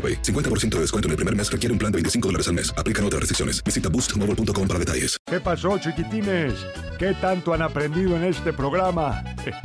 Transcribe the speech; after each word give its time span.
AroPay. 0.00 0.22
50% 0.22 0.76
de 0.76 0.80
descuento 0.80 1.08
en 1.08 1.10
el 1.10 1.16
primer 1.16 1.36
mes 1.36 1.52
requiere 1.52 1.72
un 1.72 1.78
plan 1.78 1.92
de 1.92 1.96
25 1.96 2.28
dólares 2.28 2.48
al 2.48 2.54
mes. 2.54 2.72
Aplican 2.78 3.04
otras 3.04 3.20
restricciones. 3.20 3.62
Visita 3.62 3.90
boostmobile.com 3.90 4.66
para 4.66 4.78
detalles. 4.78 5.18
¿Qué 5.26 5.40
pasó, 5.40 5.78
chiquitines? 5.78 6.54
¿Qué 6.98 7.14
tanto 7.20 7.52
han 7.52 7.62
aprendido 7.62 8.16
en 8.16 8.24
este 8.24 8.52
programa? 8.52 9.22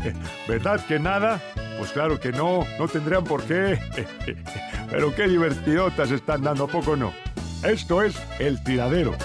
¿Verdad 0.47 0.85
que 0.85 0.99
nada? 0.99 1.41
Pues 1.77 1.91
claro 1.91 2.19
que 2.19 2.31
no, 2.31 2.65
no 2.79 2.87
tendrían 2.87 3.23
por 3.23 3.43
qué. 3.43 3.79
Pero 4.89 5.15
qué 5.15 5.27
divertidotas 5.27 6.11
están 6.11 6.43
dando, 6.43 6.65
¿a 6.65 6.67
poco 6.67 6.95
no? 6.95 7.13
Esto 7.63 8.01
es 8.01 8.15
El 8.39 8.63
Tiradero. 8.63 9.15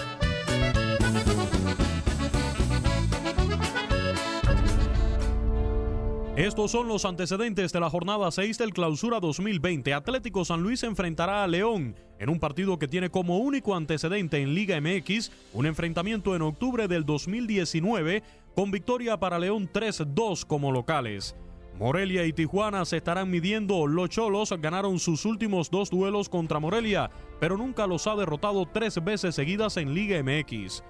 Estos 6.41 6.71
son 6.71 6.89
los 6.89 7.05
antecedentes 7.05 7.71
de 7.71 7.81
la 7.81 7.91
jornada 7.91 8.31
6 8.31 8.57
del 8.57 8.73
Clausura 8.73 9.21
2020. 9.21 9.93
Atlético 9.93 10.43
San 10.47 10.63
Luis 10.63 10.83
enfrentará 10.85 11.45
a 11.45 11.47
León 11.47 11.95
en 12.19 12.31
un 12.31 12.41
partido 12.41 12.79
que 12.79 12.89
tiene 12.89 13.11
como 13.11 13.41
único 13.41 13.77
antecedente 13.77 14.39
en 14.39 14.55
Liga 14.55 14.81
MX 14.81 15.31
un 15.53 15.67
enfrentamiento 15.67 16.35
en 16.35 16.41
octubre 16.41 16.89
del 16.89 17.05
2019 17.05 18.23
con 18.55 18.71
victoria 18.71 19.19
para 19.21 19.39
León 19.39 19.69
3-2 19.71 20.47
como 20.47 20.73
locales. 20.73 21.37
Morelia 21.79 22.25
y 22.25 22.33
Tijuana 22.33 22.87
se 22.87 22.97
estarán 22.97 23.31
midiendo. 23.31 23.87
Los 23.87 24.09
Cholos 24.09 24.55
ganaron 24.63 24.99
sus 24.99 25.27
últimos 25.27 25.71
dos 25.71 25.91
duelos 25.91 26.31
contra 26.31 26.59
Morelia, 26.59 27.11
pero 27.39 27.59
nunca 27.59 27.87
los 27.87 28.07
ha 28.07 28.17
derrotado 28.17 28.65
tres 28.65 29.05
veces 29.05 29.35
seguidas 29.35 29.77
en 29.77 29.93
Liga 29.93 30.23
MX. 30.23 30.83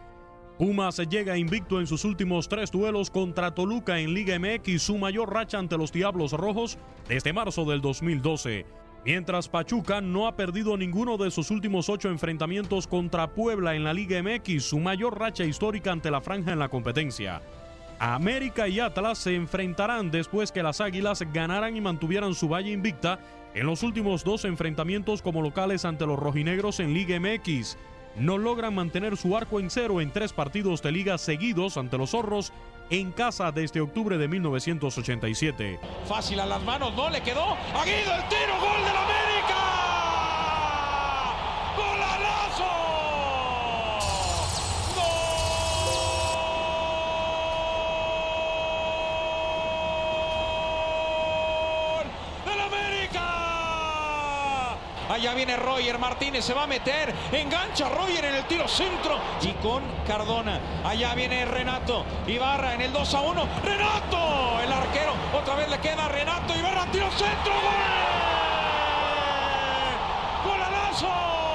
Pumas 0.61 0.99
llega 1.09 1.39
invicto 1.39 1.81
en 1.81 1.87
sus 1.87 2.05
últimos 2.05 2.47
tres 2.47 2.71
duelos 2.71 3.09
contra 3.09 3.55
Toluca 3.55 3.99
en 3.99 4.13
Liga 4.13 4.39
MX, 4.39 4.83
su 4.83 4.99
mayor 4.99 5.33
racha 5.33 5.59
ante 5.59 5.79
los 5.79 5.91
Diablos 5.91 6.33
Rojos 6.33 6.77
desde 7.09 7.33
marzo 7.33 7.65
del 7.65 7.81
2012. 7.81 8.67
Mientras 9.07 9.49
Pachuca 9.49 10.03
no 10.03 10.27
ha 10.27 10.37
perdido 10.37 10.77
ninguno 10.77 11.17
de 11.17 11.31
sus 11.31 11.51
últimos 11.51 11.89
ocho 11.89 12.11
enfrentamientos 12.11 12.87
contra 12.87 13.31
Puebla 13.31 13.75
en 13.75 13.85
la 13.85 13.95
Liga 13.95 14.23
MX, 14.23 14.63
su 14.63 14.81
mayor 14.81 15.19
racha 15.19 15.45
histórica 15.45 15.93
ante 15.93 16.11
la 16.11 16.21
franja 16.21 16.53
en 16.53 16.59
la 16.59 16.69
competencia. 16.69 17.41
América 17.99 18.69
y 18.69 18.81
Atlas 18.81 19.17
se 19.17 19.35
enfrentarán 19.35 20.11
después 20.11 20.53
que 20.53 20.63
las 20.63 20.83
Águilas 20.83 21.25
ganaran 21.33 21.75
y 21.75 21.81
mantuvieran 21.81 22.35
su 22.35 22.51
valle 22.51 22.71
invicta 22.71 23.19
en 23.55 23.65
los 23.65 23.83
últimos 23.83 24.25
dos 24.25 24.45
enfrentamientos 24.45 25.23
como 25.23 25.41
locales 25.41 25.87
ante 25.87 26.05
los 26.05 26.19
rojinegros 26.19 26.81
en 26.81 26.93
Liga 26.93 27.19
MX 27.19 27.79
no 28.17 28.39
logran 28.39 28.75
mantener 28.75 29.17
su 29.17 29.37
arco 29.37 29.61
en 29.61 29.71
cero 29.71 30.01
en 30.01 30.13
tres 30.13 30.33
partidos 30.33 30.83
de 30.83 30.93
liga 30.93 31.19
seguidos 31.19 31.77
ante 31.77 31.99
los 31.99 32.11
zorros 32.11 32.53
en 32.91 33.13
casa 33.13 33.53
desde 33.53 33.81
octubre 33.81 34.19
de 34.19 34.29
1987. 34.29 35.81
Fácil 36.09 36.41
a 36.41 36.47
las 36.47 36.63
manos, 36.63 36.95
no 36.95 37.09
le 37.09 37.23
quedó. 37.23 37.55
Aguido 37.75 38.15
el 38.15 38.29
tiro, 38.29 38.61
gol 38.61 38.85
del 38.85 38.97
América. 38.97 39.80
Allá 55.21 55.35
viene 55.35 55.55
Roger 55.55 55.99
Martínez, 55.99 56.43
se 56.47 56.55
va 56.55 56.63
a 56.63 56.67
meter. 56.67 57.15
Engancha 57.31 57.91
Roger 57.91 58.25
en 58.25 58.37
el 58.37 58.45
tiro 58.45 58.67
centro. 58.67 59.19
Y 59.43 59.53
con 59.63 59.83
Cardona. 60.07 60.59
Allá 60.83 61.15
viene 61.15 61.45
Renato 61.45 62.07
Ibarra 62.27 62.73
en 62.73 62.81
el 62.81 62.91
2 62.91 63.15
a 63.15 63.21
1. 63.21 63.49
Renato, 63.63 64.61
el 64.65 64.73
arquero. 64.73 65.13
Otra 65.39 65.57
vez 65.57 65.69
le 65.69 65.79
queda 65.79 66.09
Renato 66.09 66.57
Ibarra. 66.57 66.87
Tiro 66.91 67.11
centro. 67.11 67.53
¡Gol! 70.43 70.53
¡Golalazo! 70.53 71.50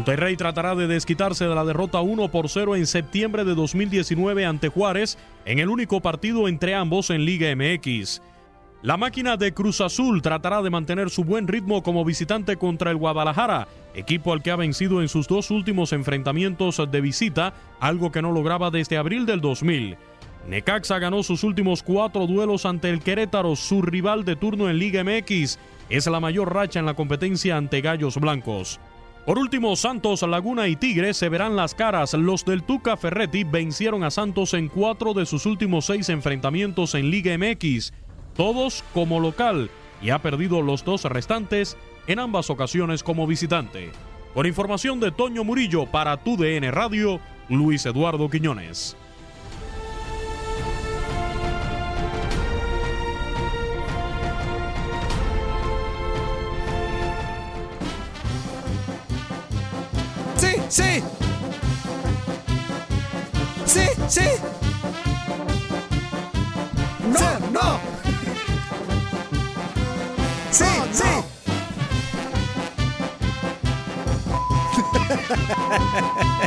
Monterrey 0.00 0.34
tratará 0.34 0.74
de 0.74 0.86
desquitarse 0.86 1.46
de 1.46 1.54
la 1.54 1.62
derrota 1.62 2.00
1 2.00 2.30
por 2.30 2.48
0 2.48 2.74
en 2.74 2.86
septiembre 2.86 3.44
de 3.44 3.54
2019 3.54 4.46
ante 4.46 4.68
Juárez 4.68 5.18
en 5.44 5.58
el 5.58 5.68
único 5.68 6.00
partido 6.00 6.48
entre 6.48 6.74
ambos 6.74 7.10
en 7.10 7.26
Liga 7.26 7.54
MX. 7.54 8.22
La 8.80 8.96
máquina 8.96 9.36
de 9.36 9.52
Cruz 9.52 9.82
Azul 9.82 10.22
tratará 10.22 10.62
de 10.62 10.70
mantener 10.70 11.10
su 11.10 11.22
buen 11.22 11.46
ritmo 11.46 11.82
como 11.82 12.02
visitante 12.02 12.56
contra 12.56 12.90
el 12.90 12.96
Guadalajara, 12.96 13.68
equipo 13.94 14.32
al 14.32 14.42
que 14.42 14.50
ha 14.50 14.56
vencido 14.56 15.02
en 15.02 15.10
sus 15.10 15.28
dos 15.28 15.50
últimos 15.50 15.92
enfrentamientos 15.92 16.80
de 16.90 17.00
visita, 17.02 17.52
algo 17.78 18.10
que 18.10 18.22
no 18.22 18.32
lograba 18.32 18.70
desde 18.70 18.96
abril 18.96 19.26
del 19.26 19.42
2000. 19.42 19.98
Necaxa 20.48 20.98
ganó 20.98 21.22
sus 21.22 21.44
últimos 21.44 21.82
cuatro 21.82 22.26
duelos 22.26 22.64
ante 22.64 22.88
el 22.88 23.02
Querétaro, 23.02 23.54
su 23.54 23.82
rival 23.82 24.24
de 24.24 24.36
turno 24.36 24.70
en 24.70 24.78
Liga 24.78 25.04
MX. 25.04 25.58
Es 25.90 26.06
la 26.06 26.20
mayor 26.20 26.54
racha 26.54 26.80
en 26.80 26.86
la 26.86 26.94
competencia 26.94 27.58
ante 27.58 27.82
Gallos 27.82 28.16
Blancos. 28.16 28.80
Por 29.26 29.38
último, 29.38 29.76
Santos, 29.76 30.22
Laguna 30.22 30.68
y 30.68 30.76
Tigres 30.76 31.16
se 31.16 31.28
verán 31.28 31.54
las 31.54 31.74
caras. 31.74 32.14
Los 32.14 32.44
del 32.44 32.62
Tuca 32.62 32.96
Ferretti 32.96 33.44
vencieron 33.44 34.02
a 34.02 34.10
Santos 34.10 34.54
en 34.54 34.68
cuatro 34.68 35.12
de 35.12 35.26
sus 35.26 35.46
últimos 35.46 35.86
seis 35.86 36.08
enfrentamientos 36.08 36.94
en 36.94 37.10
Liga 37.10 37.36
MX, 37.36 37.92
todos 38.34 38.82
como 38.94 39.20
local, 39.20 39.70
y 40.02 40.10
ha 40.10 40.20
perdido 40.20 40.62
los 40.62 40.84
dos 40.84 41.04
restantes 41.04 41.76
en 42.06 42.18
ambas 42.18 42.48
ocasiones 42.50 43.02
como 43.02 43.26
visitante. 43.26 43.90
Por 44.34 44.46
información 44.46 45.00
de 45.00 45.12
Toño 45.12 45.44
Murillo 45.44 45.86
para 45.86 46.16
tu 46.16 46.36
DN 46.36 46.70
Radio, 46.70 47.20
Luis 47.48 47.84
Eduardo 47.84 48.30
Quiñones. 48.30 48.96
Sí. 60.70 61.02
Sí, 63.66 63.88
sí. 64.08 64.20
No, 67.08 67.40
no. 67.50 67.80
Sí, 70.52 70.64
sí. 70.92 71.04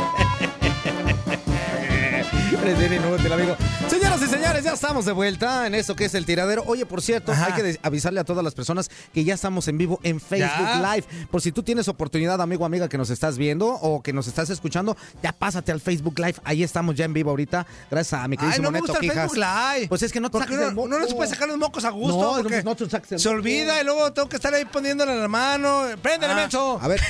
Inútil, 2.66 3.30
amigo. 3.30 3.56
Señoras 3.90 4.22
y 4.22 4.26
señores, 4.26 4.64
ya 4.64 4.72
estamos 4.72 5.04
de 5.04 5.12
vuelta 5.12 5.66
en 5.66 5.74
esto 5.74 5.94
que 5.94 6.06
es 6.06 6.14
el 6.14 6.24
tiradero. 6.24 6.64
Oye, 6.66 6.86
por 6.86 7.02
cierto, 7.02 7.32
Ajá. 7.32 7.46
hay 7.46 7.52
que 7.52 7.78
avisarle 7.82 8.20
a 8.20 8.24
todas 8.24 8.42
las 8.42 8.54
personas 8.54 8.90
que 9.12 9.22
ya 9.22 9.34
estamos 9.34 9.68
en 9.68 9.76
vivo 9.76 10.00
en 10.02 10.18
Facebook 10.18 10.48
Ya. 10.66 10.94
Live. 10.94 11.06
Por 11.30 11.42
si 11.42 11.52
tú 11.52 11.62
tienes 11.62 11.88
oportunidad, 11.88 12.40
amigo, 12.40 12.64
amiga, 12.64 12.88
que 12.88 12.96
nos 12.96 13.10
estás 13.10 13.36
viendo 13.36 13.66
o 13.68 14.02
que 14.02 14.14
nos 14.14 14.28
estás 14.28 14.48
escuchando, 14.48 14.96
ya 15.22 15.32
pásate 15.32 15.72
al 15.72 15.80
Facebook 15.82 16.18
Live. 16.18 16.36
Ahí 16.44 16.62
estamos 16.62 16.94
ya 16.94 17.04
en 17.04 17.12
vivo 17.12 17.28
ahorita. 17.30 17.66
Gracias 17.90 18.18
a 18.22 18.26
mi 18.28 18.34
Ay, 18.34 18.38
queridísimo 18.38 18.64
no 18.68 18.70
me 18.72 18.80
Neto 18.80 18.92
gusta 18.94 19.04
el. 19.06 19.12
Facebook 19.12 19.36
Live. 19.36 19.88
Pues 19.88 20.02
es 20.02 20.12
que 20.12 20.20
no 20.20 20.30
te 20.30 20.38
saques 20.38 20.56
no, 20.56 20.68
el 20.68 20.74
moco. 20.74 20.88
no 20.88 20.98
les 21.00 21.12
puede 21.12 21.28
sacar 21.28 21.48
los 21.48 21.58
mocos 21.58 21.84
a 21.84 21.90
gusto. 21.90 22.36
No, 22.36 22.42
porque 22.42 22.62
no 22.62 22.74
te 22.74 22.88
saques 22.88 23.12
el 23.12 23.20
se 23.20 23.28
olvida 23.28 23.78
y 23.82 23.84
luego 23.84 24.10
tengo 24.14 24.28
que 24.30 24.36
estar 24.36 24.54
ahí 24.54 24.64
poniéndole 24.64 25.14
la 25.18 25.28
mano. 25.28 25.82
Préndele, 26.00 26.32
Ah, 26.32 26.36
menso. 26.36 26.78
A 26.80 26.88
ver. 26.88 27.00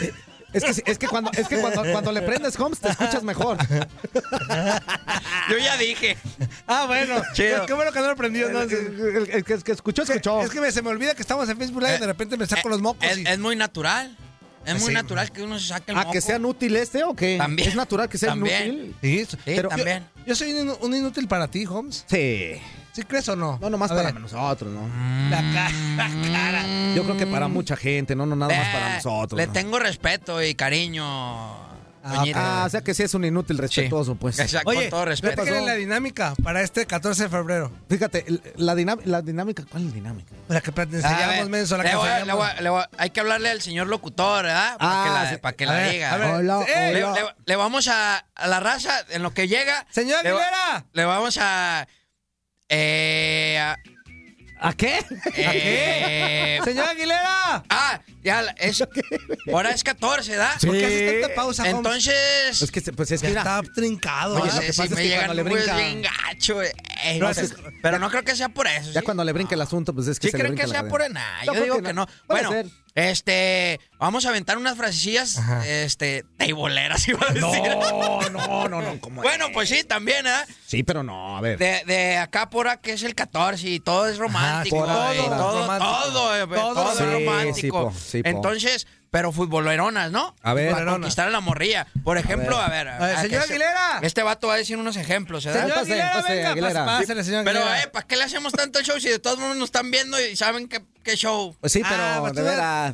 eh, 0.54 0.58
Es 0.70 0.82
que, 0.82 0.90
es 0.92 0.98
que 0.98 1.08
cuando, 1.08 1.30
es 1.32 1.48
que 1.48 1.58
cuando, 1.58 1.82
cuando 1.90 2.12
le 2.12 2.22
prendes 2.22 2.58
Holmes 2.58 2.78
te 2.80 2.88
escuchas 2.90 3.22
mejor. 3.22 3.58
Yo 5.50 5.58
ya 5.58 5.76
dije. 5.76 6.16
Ah, 6.66 6.84
bueno. 6.86 7.22
Chido. 7.34 7.66
Qué 7.66 7.72
bueno 7.72 7.92
que 7.92 8.00
no 8.00 8.08
lo 8.08 8.16
prendió. 8.16 8.46
El, 8.48 8.52
entonces. 8.56 8.78
el- 8.86 9.30
el 9.30 9.44
que, 9.44 9.52
el 9.54 9.62
que 9.64 9.72
escuchó, 9.72 10.02
escuchó. 10.02 10.42
Es 10.42 10.50
que 10.50 10.60
me- 10.60 10.72
se 10.72 10.82
me 10.82 10.90
olvida 10.90 11.14
que 11.14 11.22
estamos 11.22 11.48
en 11.48 11.58
Facebook 11.58 11.82
Live 11.82 11.96
y 11.96 12.00
de 12.00 12.06
repente 12.06 12.36
me 12.36 12.46
saco 12.46 12.68
los 12.68 12.80
mocos. 12.80 13.04
Es, 13.08 13.18
y- 13.18 13.24
es 13.26 13.38
muy 13.38 13.56
natural. 13.56 14.16
Es 14.66 14.74
muy 14.80 14.88
Sí. 14.88 14.94
natural 14.94 15.30
que 15.32 15.42
uno 15.42 15.58
se 15.58 15.68
saque 15.68 15.92
el 15.92 15.98
¿A 15.98 16.00
moco. 16.02 16.12
que 16.12 16.20
sean 16.20 16.44
útil 16.44 16.74
este 16.76 17.04
o 17.04 17.14
qué? 17.14 17.36
También. 17.38 17.68
¿Es 17.68 17.74
natural 17.74 18.08
que 18.08 18.18
sea 18.18 18.30
También. 18.30 18.68
inútil? 18.74 18.94
Sí, 19.02 19.18
eso. 19.18 19.36
Sí, 19.36 19.42
Pero- 19.44 19.68
también. 19.68 20.06
Yo 20.26 20.34
soy 20.34 20.52
un, 20.52 20.74
un 20.80 20.94
inútil 20.94 21.28
para 21.28 21.48
ti, 21.48 21.66
Holmes. 21.66 22.04
Sí. 22.08 22.52
¿Sí 22.92 23.02
crees 23.02 23.28
o 23.28 23.34
no? 23.36 23.58
No, 23.60 23.68
nomás 23.70 23.90
A 23.90 23.96
para 23.96 24.12
ver. 24.12 24.20
nosotros, 24.20 24.72
¿no? 24.72 24.88
La, 25.28 25.38
ca- 25.52 25.70
la 25.96 26.32
cara. 26.32 26.94
Yo 26.94 27.02
creo 27.02 27.16
que 27.16 27.26
para 27.26 27.48
mucha 27.48 27.76
gente, 27.76 28.14
no, 28.14 28.24
no 28.24 28.36
nada 28.36 28.56
más 28.56 28.68
para 28.72 28.92
Eh, 28.92 28.96
nosotros. 28.96 29.36
Le 29.36 29.46
¿no? 29.48 29.52
tengo 29.52 29.78
respeto 29.80 30.40
y 30.42 30.54
cariño. 30.54 31.73
Doñita. 32.04 32.62
Ah, 32.62 32.66
o 32.66 32.68
sea 32.68 32.82
que 32.82 32.92
sí 32.94 33.02
es 33.02 33.14
un 33.14 33.24
inútil 33.24 33.56
respetuoso, 33.58 34.14
pues. 34.14 34.38
Exacto, 34.38 34.68
Oye, 34.70 34.82
con 34.82 34.90
todo 34.90 35.04
respeto. 35.06 35.42
que 35.42 35.48
era 35.50 35.60
la 35.62 35.74
dinámica 35.74 36.34
para 36.42 36.60
este 36.62 36.84
14 36.86 37.24
de 37.24 37.28
febrero. 37.30 37.72
Fíjate, 37.88 38.24
la, 38.56 38.74
la 39.04 39.22
dinámica, 39.22 39.64
¿cuál 39.70 39.84
es 39.84 39.88
la 39.88 39.94
dinámica? 39.94 40.32
La 40.48 40.60
que 40.60 40.70
enseñamos, 40.70 41.48
menso, 41.48 41.76
la 41.78 41.84
que 41.84 41.90
le 41.90 42.24
le 42.26 42.62
le 42.62 42.70
hay 42.98 43.10
que 43.10 43.20
hablarle 43.20 43.48
al 43.50 43.62
señor 43.62 43.86
locutor, 43.86 44.44
¿verdad? 44.44 44.76
Para 44.78 45.02
Ah, 45.02 45.04
que 45.04 45.10
la, 45.10 45.30
sí. 45.30 45.36
para 45.38 45.56
que 45.56 45.64
A 45.64 45.66
la 45.68 45.72
ver, 45.74 45.92
diga. 45.92 46.12
a 46.12 46.16
ver. 46.18 46.30
Hola, 46.34 46.60
¡Eh! 46.68 46.92
Le, 46.92 47.04
hola. 47.04 47.22
le- 47.22 47.34
le 47.46 47.56
vamos 47.56 47.88
a, 47.88 48.18
a 48.34 48.46
la 48.48 48.60
raza, 48.60 48.92
en 49.10 49.22
lo 49.22 49.32
que 49.32 49.48
llega. 49.48 49.86
¡Señor 49.90 50.22
le 50.24 50.32
va- 50.32 50.40
Aguilera! 50.42 50.84
Le 50.92 51.04
vamos 51.06 51.38
a. 51.40 51.86
Eh, 52.68 53.58
a- 53.60 53.76
¿A 54.66 54.72
qué? 54.72 55.04
eh, 55.36 56.58
¡Señor 56.64 56.88
Aguilera! 56.88 57.62
Ah, 57.68 58.00
ya, 58.22 58.40
la- 58.42 58.52
es, 58.52 58.82
ahora 59.52 59.70
es 59.72 59.84
14, 59.84 60.30
¿verdad? 60.30 60.52
Sí. 60.58 60.66
¿Por 60.66 60.78
qué 60.78 60.86
haces 60.86 61.20
tanta 61.20 61.34
pausa? 61.34 61.68
Entonces, 61.68 62.62
Es 62.62 62.70
que, 62.70 62.80
pues 62.92 63.10
es 63.10 63.20
Ya 63.20 63.26
que 63.28 63.30
mira, 63.32 63.40
está 63.42 63.62
trincado. 63.74 64.36
Oye, 64.40 64.50
¿ah? 64.50 64.54
lo 64.54 64.60
que 64.62 64.72
si 64.72 64.78
pasa 64.78 64.84
es 64.84 64.90
me 64.90 64.96
que 65.02 65.08
llegan 65.08 65.26
cuando 65.26 65.42
le 65.44 65.50
brinca- 65.50 65.76
bien 65.76 66.02
gacho, 66.02 66.62
eh, 66.62 66.72
No, 67.18 67.26
no 67.26 67.30
es 67.30 67.36
sé, 67.36 67.54
pero 67.82 67.98
no 67.98 68.08
creo 68.10 68.22
que 68.24 68.34
sea 68.34 68.48
por 68.48 68.66
eso. 68.66 68.90
ya 68.92 69.00
¿sí? 69.00 69.04
cuando 69.04 69.22
le 69.24 69.32
brinque 69.32 69.54
el 69.54 69.60
asunto, 69.60 69.94
pues 69.94 70.08
es 70.08 70.18
que 70.18 70.28
¿Sí 70.28 70.30
se 70.32 70.38
le 70.38 70.44
creen 70.44 70.54
brinca 70.54 70.66
que 70.66 70.72
la 70.72 70.80
sea 70.80 70.88
por 70.88 71.00
cadena. 71.00 71.20
nada? 71.20 71.44
Yo 71.54 71.62
digo 71.62 71.76
que 71.82 71.92
no. 71.92 72.06
no. 72.06 72.06
Puede 72.26 72.42
Bueno, 72.46 72.50
ser. 72.50 72.66
Este, 72.94 73.80
vamos 73.98 74.24
a 74.24 74.28
aventar 74.28 74.56
unas 74.56 74.76
frasecillas, 74.76 75.38
Ajá. 75.38 75.66
este, 75.68 76.24
teiboleras, 76.38 77.06
iba 77.08 77.20
a 77.28 77.32
decir. 77.32 77.40
No, 77.42 78.20
no, 78.30 78.68
no, 78.68 78.80
no, 78.82 79.00
¿cómo 79.00 79.22
Bueno, 79.22 79.46
es? 79.46 79.52
pues 79.52 79.68
sí, 79.68 79.84
también, 79.84 80.26
¿eh? 80.26 80.30
Sí, 80.66 80.82
pero 80.82 81.02
no, 81.02 81.36
a 81.36 81.40
ver. 81.40 81.58
De, 81.58 81.82
de 81.86 82.16
acá 82.18 82.50
por 82.50 82.68
acá 82.68 82.80
que 82.82 82.92
es 82.92 83.02
el 83.02 83.14
14 83.14 83.68
y 83.68 83.80
todo 83.80 84.06
es 84.08 84.18
romántico. 84.18 84.78
por 84.78 84.88
ahí, 84.90 85.18
y 85.18 85.22
por 85.22 85.32
ahí. 85.32 85.38
todo, 85.38 85.60
Romántico. 85.62 85.92
todo, 86.04 86.36
eh, 86.36 86.46
Todo 86.46 86.74
todo, 86.74 86.96
sí, 86.96 87.02
es 87.04 87.12
romántico. 87.12 87.54
sí, 87.54 87.70
po, 87.70 87.94
sí, 87.98 88.22
po. 88.22 88.28
Entonces, 88.28 88.86
pero 89.10 89.30
futboleronas, 89.30 90.10
¿no? 90.10 90.34
A 90.42 90.54
ver. 90.54 90.72
Para 90.72 90.90
conquistar 90.90 91.28
a 91.28 91.30
la 91.30 91.40
morrilla. 91.40 91.86
Por 92.02 92.18
ejemplo, 92.18 92.58
a 92.60 92.68
ver. 92.68 92.88
A 92.88 92.98
ver, 92.98 93.16
a 93.16 93.20
señor 93.22 93.42
que 93.42 93.46
se- 93.46 93.52
Aguilera. 93.54 94.00
Este 94.02 94.22
vato 94.24 94.48
va 94.48 94.54
a 94.54 94.56
decir 94.56 94.76
unos 94.76 94.96
ejemplos, 94.96 95.44
¿verdad? 95.44 95.60
Señor 95.62 95.74
Pase, 95.78 95.92
Aguilera, 95.92 96.12
pase, 96.14 96.34
venga, 96.34 96.50
Aguilera. 96.50 96.84
pase, 96.84 97.02
pásale, 97.02 97.24
señor 97.24 97.44
Pero, 97.44 97.60
Aguilera. 97.60 97.82
eh, 97.84 97.88
¿para 97.88 98.06
qué 98.08 98.16
le 98.16 98.24
hacemos 98.24 98.52
tanto 98.52 98.82
show 98.82 98.98
si 98.98 99.08
de 99.08 99.20
todos 99.20 99.38
modos 99.38 99.56
nos 99.56 99.66
están 99.66 99.88
viendo 99.92 100.20
y 100.20 100.34
saben 100.34 100.68
qué, 100.68 100.82
qué 101.04 101.16
show? 101.16 101.56
Pues 101.60 101.72
sí, 101.72 101.82
pero 101.88 102.02
Ah, 102.02 102.16
pues 102.22 102.34
de 102.34 102.42
tú- 102.42 102.48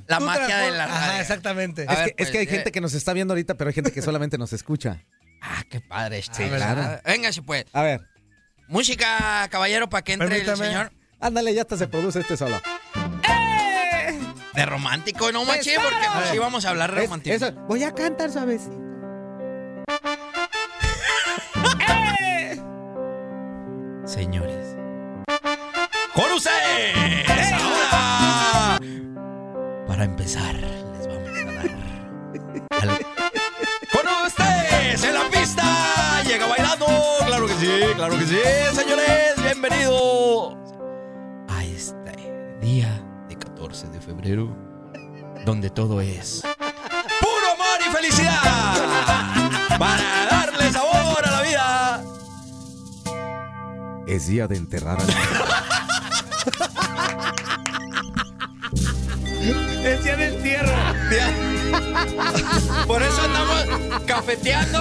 La 0.06 0.20
magia 0.20 0.58
de 0.58 0.70
la 0.72 0.84
Ajá, 0.84 1.06
radio. 1.08 1.20
exactamente. 1.22 1.86
A 1.88 1.92
Es, 1.92 1.98
ver, 1.98 2.14
que, 2.14 2.22
es 2.22 2.30
que 2.30 2.38
hay 2.38 2.46
pues, 2.46 2.56
gente 2.56 2.68
eh. 2.68 2.72
que 2.72 2.80
nos 2.80 2.94
está 2.94 3.12
viendo 3.12 3.32
ahorita, 3.32 3.54
pero 3.54 3.68
hay 3.68 3.74
gente 3.74 3.92
que 3.92 4.02
solamente 4.02 4.38
nos 4.38 4.52
escucha. 4.52 5.04
Ah, 5.42 5.62
qué 5.70 5.80
padre 5.80 6.18
este. 6.18 6.44
Sí, 6.44 6.50
¿verdad? 6.50 6.74
claro. 6.74 7.00
Venga, 7.04 7.32
si 7.32 7.40
puede. 7.40 7.66
A 7.72 7.82
ver, 7.82 8.00
Música, 8.68 9.48
caballero, 9.50 9.88
para 9.88 10.02
que 10.04 10.12
entre 10.12 10.28
Permítame. 10.28 10.66
el 10.66 10.72
señor. 10.72 10.92
ándale, 11.18 11.54
ya 11.54 11.62
hasta 11.62 11.76
se 11.76 11.88
produce 11.88 12.20
este 12.20 12.36
solo. 12.36 12.60
De 14.54 14.66
romántico, 14.66 15.32
no 15.32 15.44
machín, 15.44 15.74
porque 15.82 16.06
pues, 16.14 16.28
sí 16.30 16.38
vamos 16.38 16.64
a 16.64 16.70
hablar 16.70 16.90
Es- 16.96 17.04
romántico. 17.04 17.34
eso, 17.34 17.52
voy 17.68 17.82
a 17.84 17.94
cantar 17.94 18.30
suaves. 18.30 18.62
Señores. 24.04 24.76
¡Con 26.14 26.32
ustedes! 26.32 27.24
Para 30.00 30.12
empezar, 30.12 30.54
les 30.54 31.06
vamos 31.06 31.28
a 31.28 31.44
dar. 31.44 31.68
al- 32.80 33.06
¡Con 33.92 34.26
ustedes! 34.26 35.04
¡En 35.04 35.12
la 35.12 35.28
pista! 35.30 36.22
¡Llega 36.26 36.46
bailando! 36.46 36.86
¡Claro 37.26 37.46
que 37.46 37.52
sí! 37.52 37.70
¡Claro 37.96 38.18
que 38.18 38.24
sí! 38.24 38.38
Señores, 38.74 39.34
bienvenidos 39.44 40.54
a 41.50 41.64
este 41.66 42.32
día 42.62 43.04
de 43.28 43.36
14 43.36 43.88
de 43.88 44.00
febrero, 44.00 44.56
donde 45.44 45.68
todo 45.68 46.00
es 46.00 46.44
puro 47.20 47.52
amor 47.52 47.86
y 47.86 47.90
felicidad. 47.94 48.38
Para 49.78 50.26
darle 50.30 50.72
sabor 50.72 51.22
a 51.26 51.30
la 51.30 51.42
vida. 51.42 52.04
Es 54.06 54.28
día 54.28 54.48
de 54.48 54.56
enterrar 54.56 54.98
al... 54.98 55.69
Es 59.84 60.04
día 60.04 60.16
del 60.16 60.34
entierro. 60.34 60.72
Por 62.86 63.02
eso 63.02 63.22
andamos 63.22 63.64
cafeteando. 64.06 64.78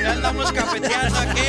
Ya 0.00 0.12
andamos 0.12 0.52
cafeteando 0.52 1.18
aquí. 1.18 1.40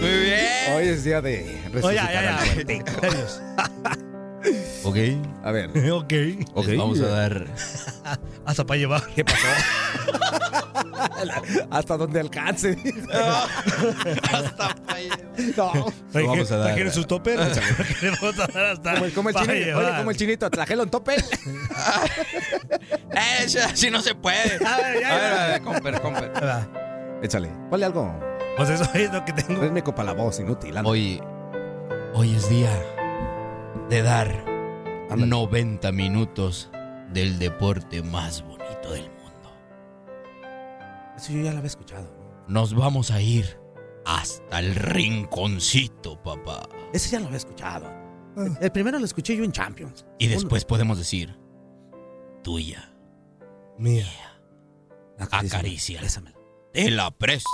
Muy 0.00 0.18
bien. 0.20 0.46
Hoy 0.74 0.88
es 0.88 1.04
día 1.04 1.20
de 1.20 1.60
Oye. 1.82 2.00
Ok. 4.84 4.96
A 5.44 5.50
ver. 5.52 5.70
ok. 5.92 6.12
Les 6.66 6.78
vamos 6.78 7.00
a 7.00 7.06
dar. 7.08 7.46
Hasta 8.44 8.64
para 8.64 8.78
llevar. 8.78 9.02
¿Qué 9.14 9.24
pasó? 9.24 9.38
Hasta 11.70 11.96
donde 11.96 12.20
alcance. 12.20 12.76
Hasta. 14.32 14.74
No. 15.56 15.92
vamos 16.12 16.50
a 16.50 16.56
dar. 16.56 16.66
¿Trajeron 16.68 16.92
su 16.92 17.04
topper? 17.04 17.38
Le 18.02 18.10
vamos 18.10 18.38
a 18.38 18.46
dar 18.46 18.64
hasta 18.66 18.92
Como 18.94 19.04
el, 19.06 19.12
como 19.12 19.28
el 19.30 19.34
chinito, 19.36 19.78
oye, 19.78 19.96
como 19.96 20.10
el 20.10 20.16
chinito, 20.16 20.50
trajelo 20.50 20.82
en 20.82 20.90
tope. 20.90 21.16
Eso 23.40 23.58
así 23.64 23.90
no 23.90 24.00
se 24.00 24.14
puede. 24.14 24.64
A 24.66 24.76
ver, 24.78 25.00
ya, 25.00 25.14
A 25.14 25.16
ver, 25.18 25.30
ya. 25.32 25.44
a 25.44 25.48
ver, 25.48 25.62
comper, 25.62 26.00
comper. 26.00 26.32
Échale. 27.22 27.50
Ponle 27.70 27.86
algo. 27.86 28.18
Pues 28.56 28.70
eso 28.70 28.88
es 28.94 29.12
lo 29.12 29.24
que 29.24 29.32
tengo. 29.32 29.60
Rítmico 29.60 29.94
para 29.94 30.12
la 30.12 30.22
voz, 30.22 30.40
inútil. 30.40 30.76
anda. 30.76 30.88
Hoy. 30.90 31.20
Hoy 32.14 32.34
es 32.34 32.48
día 32.48 32.70
de 33.88 34.02
dar 34.02 34.28
Ándale. 35.10 35.26
90 35.26 35.92
minutos 35.92 36.70
del 37.12 37.38
deporte 37.38 38.02
más 38.02 38.42
bonito 38.42 38.90
del 38.92 39.02
mundo. 39.02 39.17
Eso 41.18 41.32
yo 41.32 41.42
ya 41.42 41.50
lo 41.52 41.58
había 41.58 41.66
escuchado. 41.68 42.10
Nos 42.48 42.74
vamos 42.74 43.10
a 43.10 43.20
ir 43.20 43.58
hasta 44.06 44.58
el 44.60 44.74
rinconcito, 44.74 46.22
papá. 46.22 46.66
Ese 46.92 47.10
ya 47.10 47.20
lo 47.20 47.26
había 47.26 47.36
escuchado. 47.38 47.92
El, 48.36 48.56
el 48.60 48.72
primero 48.72 48.98
lo 48.98 49.04
escuché 49.04 49.36
yo 49.36 49.44
en 49.44 49.52
Champions. 49.52 50.06
Y 50.18 50.28
después 50.28 50.64
podemos 50.64 50.96
decir, 50.98 51.36
tuya, 52.42 52.92
Mía. 53.78 54.06
acaricia. 55.18 56.00
Bésamela. 56.00 56.36
Te 56.72 56.90
la 56.90 57.10
presto. 57.10 57.48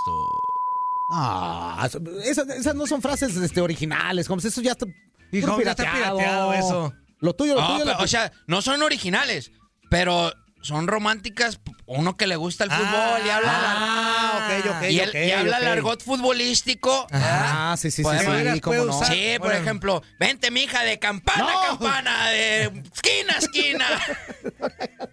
Ah, 1.13 1.89
esas, 2.25 2.49
esas 2.51 2.75
no 2.75 2.87
son 2.87 3.01
frases 3.03 3.37
este, 3.37 3.61
originales, 3.61 4.27
como 4.29 4.41
eso 4.41 4.61
ya 4.61 4.73
está. 4.73 4.87
Hijo, 5.33 5.53
puro 5.53 5.65
ya 5.65 5.71
está 5.73 5.91
pirateado 5.93 6.53
eso. 6.53 6.93
Lo 7.21 7.35
tuyo, 7.35 7.55
lo 7.55 7.63
Ah, 7.63 7.67
tuyo. 7.73 7.85
pero, 7.85 7.99
lo- 7.99 8.05
o 8.05 8.07
sea, 8.07 8.31
no 8.47 8.63
son 8.63 8.83
originales, 8.83 9.51
pero 9.91 10.31
son 10.65 10.87
románticas. 10.89 11.61
Uno 11.87 12.17
que 12.17 12.27
le 12.27 12.37
gusta 12.37 12.65
el 12.65 12.71
fútbol 12.71 13.21
y 13.27 13.29
habla, 13.31 13.53
Ah, 13.55 14.49
ok, 14.63 14.67
ok. 14.77 14.91
y, 14.91 15.01
él- 15.01 15.09
ok, 15.11 15.15
y 15.15 15.31
habla 15.33 15.59
el 15.59 15.69
argot 15.69 16.03
futbolístico. 16.03 17.07
Ah, 17.13 17.75
sí, 17.79 17.91
sí, 17.91 17.97
sí, 17.99 18.03
Podemos- 18.03 18.55
sí, 18.55 18.61
cómo 18.61 18.85
no. 18.87 19.05
Sí, 19.05 19.35
por 19.39 19.49
Bueno. 19.49 19.61
ejemplo, 19.61 20.03
vente, 20.19 20.51
mija, 20.51 20.83
de 20.83 20.99
campana 20.99 21.47
a 21.47 21.53
No. 21.53 21.61
campana, 21.79 22.31
de 22.31 22.65
esquina 22.95 23.35
a 23.35 23.39
esquina. 23.39 23.87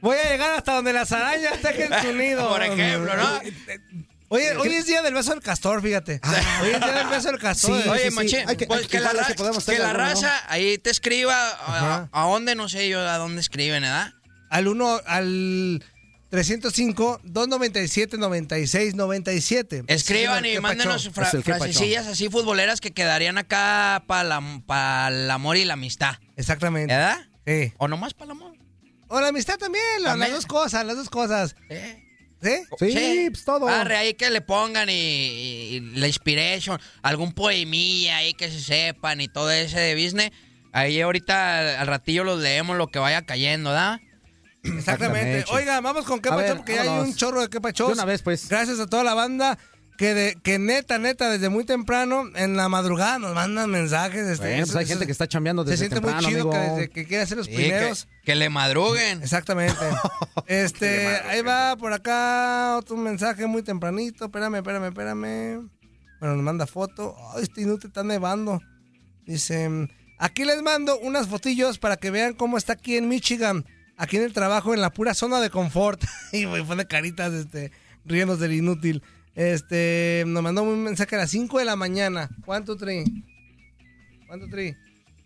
Voy 0.00 0.16
a 0.16 0.30
llegar 0.30 0.50
hasta 0.54 0.74
donde 0.74 0.92
las 0.92 1.12
arañas 1.12 1.60
tejen 1.60 1.90
su 2.02 2.12
nido. 2.12 2.48
Por 2.48 2.62
ejemplo, 2.62 3.16
¿no? 3.16 3.40
Oye, 4.28 4.56
hoy 4.56 4.68
es 4.74 4.86
día 4.86 5.02
del 5.02 5.12
beso 5.14 5.30
del 5.32 5.42
castor, 5.42 5.82
fíjate. 5.82 6.20
Hoy 6.62 6.70
es 6.70 6.80
día 6.80 6.92
del 6.92 7.06
beso 7.08 7.28
del 7.28 7.38
castor. 7.38 7.82
Sí, 7.82 7.88
Oye, 7.88 8.04
sí, 8.04 8.08
sí. 8.10 8.14
Machín, 8.16 8.48
Hay 8.48 8.56
que- 8.56 8.66
pues 8.66 8.82
que 8.82 8.88
que, 8.88 9.00
la, 9.00 9.10
que 9.10 9.16
la 9.16 9.20
alguno, 9.26 9.86
¿no? 9.88 9.92
raza 9.92 10.42
ahí 10.48 10.78
te 10.78 10.90
escriba 10.90 11.36
a, 11.50 12.08
a 12.10 12.22
dónde, 12.26 12.54
no 12.54 12.68
sé 12.68 12.88
yo, 12.88 12.98
a 13.00 13.18
dónde 13.18 13.40
escriben, 13.42 13.82
¿verdad? 13.82 14.14
Al 14.52 14.68
1, 14.68 15.00
al 15.06 15.82
305, 16.28 17.20
297, 17.24 18.18
96, 18.18 18.94
97. 18.94 19.84
Escriban 19.86 20.44
y 20.44 20.52
¿Qué 20.52 20.60
mándenos 20.60 21.08
fra- 21.10 21.24
frasecillas 21.26 22.06
así 22.06 22.28
futboleras 22.28 22.80
que 22.82 22.90
quedarían 22.90 23.38
acá 23.38 24.04
para 24.06 24.24
la, 24.24 24.62
pa 24.66 25.08
el 25.08 25.30
amor 25.30 25.56
y 25.56 25.64
la 25.64 25.72
amistad, 25.72 26.16
Exactamente. 26.36 26.92
¿verdad? 26.94 27.18
Sí. 27.46 27.72
O 27.78 27.88
nomás 27.88 28.12
para 28.12 28.26
el 28.26 28.30
amor. 28.32 28.52
O 29.08 29.20
la 29.22 29.28
amistad 29.28 29.56
también, 29.56 29.82
la- 30.00 30.16
las 30.16 30.30
dos 30.30 30.44
cosas, 30.46 30.84
las 30.84 30.96
dos 30.96 31.08
cosas. 31.08 31.56
¿Sí? 32.42 32.56
Sí, 32.78 33.28
pues 33.30 33.44
todo. 33.46 33.68
Arre, 33.68 33.96
ahí 33.96 34.14
que 34.14 34.28
le 34.28 34.40
pongan 34.42 34.90
y, 34.90 34.92
y- 34.92 35.76
y 35.76 35.80
la 35.96 36.08
inspiration, 36.08 36.78
algún 37.02 37.32
poemilla 37.32 38.16
ahí 38.18 38.34
que 38.34 38.50
se 38.50 38.60
sepan 38.60 39.20
y 39.22 39.28
todo 39.28 39.50
ese 39.50 39.78
de 39.80 39.94
business. 39.94 40.30
Ahí 40.72 41.00
ahorita 41.00 41.58
al, 41.58 41.66
al 41.76 41.86
ratillo 41.86 42.24
los 42.24 42.40
leemos 42.40 42.76
lo 42.76 42.88
que 42.88 42.98
vaya 42.98 43.22
cayendo, 43.22 43.70
¿da? 43.72 44.00
Exactamente. 44.62 45.38
Exactamente. 45.40 45.44
Oiga, 45.52 45.80
vamos 45.80 46.04
con 46.04 46.20
qué 46.20 46.28
A 46.28 46.32
pacho, 46.32 46.42
ver, 46.48 46.56
porque 46.58 46.74
ya 46.74 46.82
hay 46.82 46.88
un 46.88 47.14
chorro 47.14 47.40
de 47.40 47.48
qué 47.48 47.60
pachos. 47.60 47.88
De 47.88 47.92
una 47.94 48.04
vez, 48.04 48.22
pues. 48.22 48.48
Gracias 48.48 48.78
a 48.80 48.86
toda 48.86 49.02
la 49.04 49.14
banda 49.14 49.58
que, 49.98 50.14
de, 50.14 50.36
que 50.42 50.58
neta, 50.58 50.98
neta, 50.98 51.28
desde 51.30 51.48
muy 51.48 51.64
temprano, 51.64 52.24
en 52.34 52.56
la 52.56 52.68
madrugada, 52.68 53.18
nos 53.18 53.34
mandan 53.34 53.70
mensajes. 53.70 54.26
Este, 54.26 54.46
Bueno, 54.46 54.58
pues 54.58 54.70
eso- 54.70 54.78
hay 54.78 54.84
eso- 54.84 54.92
gente 54.94 55.06
que 55.06 55.12
está 55.12 55.26
chambeando 55.28 55.64
Se 55.64 55.70
desde 55.72 55.78
siente 55.88 55.96
temprano, 55.96 56.22
muy 56.22 56.30
chido 56.30 56.42
amigo. 56.42 56.50
que, 56.52 56.70
desde 56.70 56.90
que 56.90 57.06
quiere 57.06 57.22
hacer 57.24 57.36
los 57.38 57.46
Sí, 57.46 57.54
primeros. 57.54 58.04
que, 58.06 58.10
que 58.26 58.34
le 58.36 58.48
madruguen. 58.50 59.22
Exactamente. 59.22 59.74
este, 60.46 61.06
ahí 61.28 61.42
va 61.42 61.76
por 61.76 61.92
acá 61.92 62.76
otro 62.78 62.96
mensaje 62.96 63.46
muy 63.46 63.62
tempranito. 63.62 64.26
Espérame, 64.26 64.56
espérame, 64.56 64.86
espérame. 64.88 65.68
Bueno, 66.20 66.36
nos 66.36 66.44
manda 66.44 66.66
foto. 66.68 67.16
Ay, 67.34 67.42
este 67.42 67.62
inútil 67.62 67.88
está 67.88 68.04
nevando. 68.04 68.60
Dice, 69.26 69.68
aquí 70.18 70.44
les 70.44 70.62
mando 70.62 70.98
unas 71.00 71.26
fotillos 71.28 71.78
para 71.78 71.96
que 71.96 72.10
vean 72.10 72.34
cómo 72.34 72.56
está 72.58 72.74
aquí 72.74 72.96
en 72.96 73.08
Michigan. 73.08 73.64
Aquí 73.96 74.16
en 74.16 74.24
el 74.24 74.32
trabajo, 74.32 74.74
en 74.74 74.80
la 74.80 74.90
pura 74.90 75.14
zona 75.14 75.40
de 75.40 75.50
confort. 75.50 76.02
y 76.32 76.46
me 76.46 76.62
pone 76.64 76.86
caritas, 76.86 77.32
este, 77.32 77.72
riéndose 78.04 78.42
del 78.42 78.52
inútil. 78.54 79.02
Este, 79.34 80.24
nos 80.26 80.42
mandó 80.42 80.62
un 80.62 80.82
mensaje 80.82 81.14
a 81.16 81.18
las 81.20 81.30
5 81.30 81.58
de 81.58 81.64
la 81.64 81.76
mañana. 81.76 82.28
¿Cuánto, 82.44 82.76
Tri? 82.76 83.04
¿Cuánto, 84.26 84.46
Tri? 84.48 84.76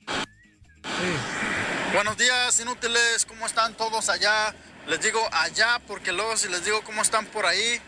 Sí. 0.06 1.92
Buenos 1.92 2.16
días, 2.16 2.60
inútiles. 2.60 3.24
¿Cómo 3.26 3.46
están 3.46 3.74
todos 3.74 4.08
allá? 4.08 4.54
Les 4.86 5.00
digo 5.00 5.20
allá 5.32 5.80
porque 5.86 6.12
luego 6.12 6.36
si 6.36 6.48
les 6.48 6.64
digo 6.64 6.80
cómo 6.82 7.02
están 7.02 7.26
por 7.26 7.44
ahí, 7.46 7.80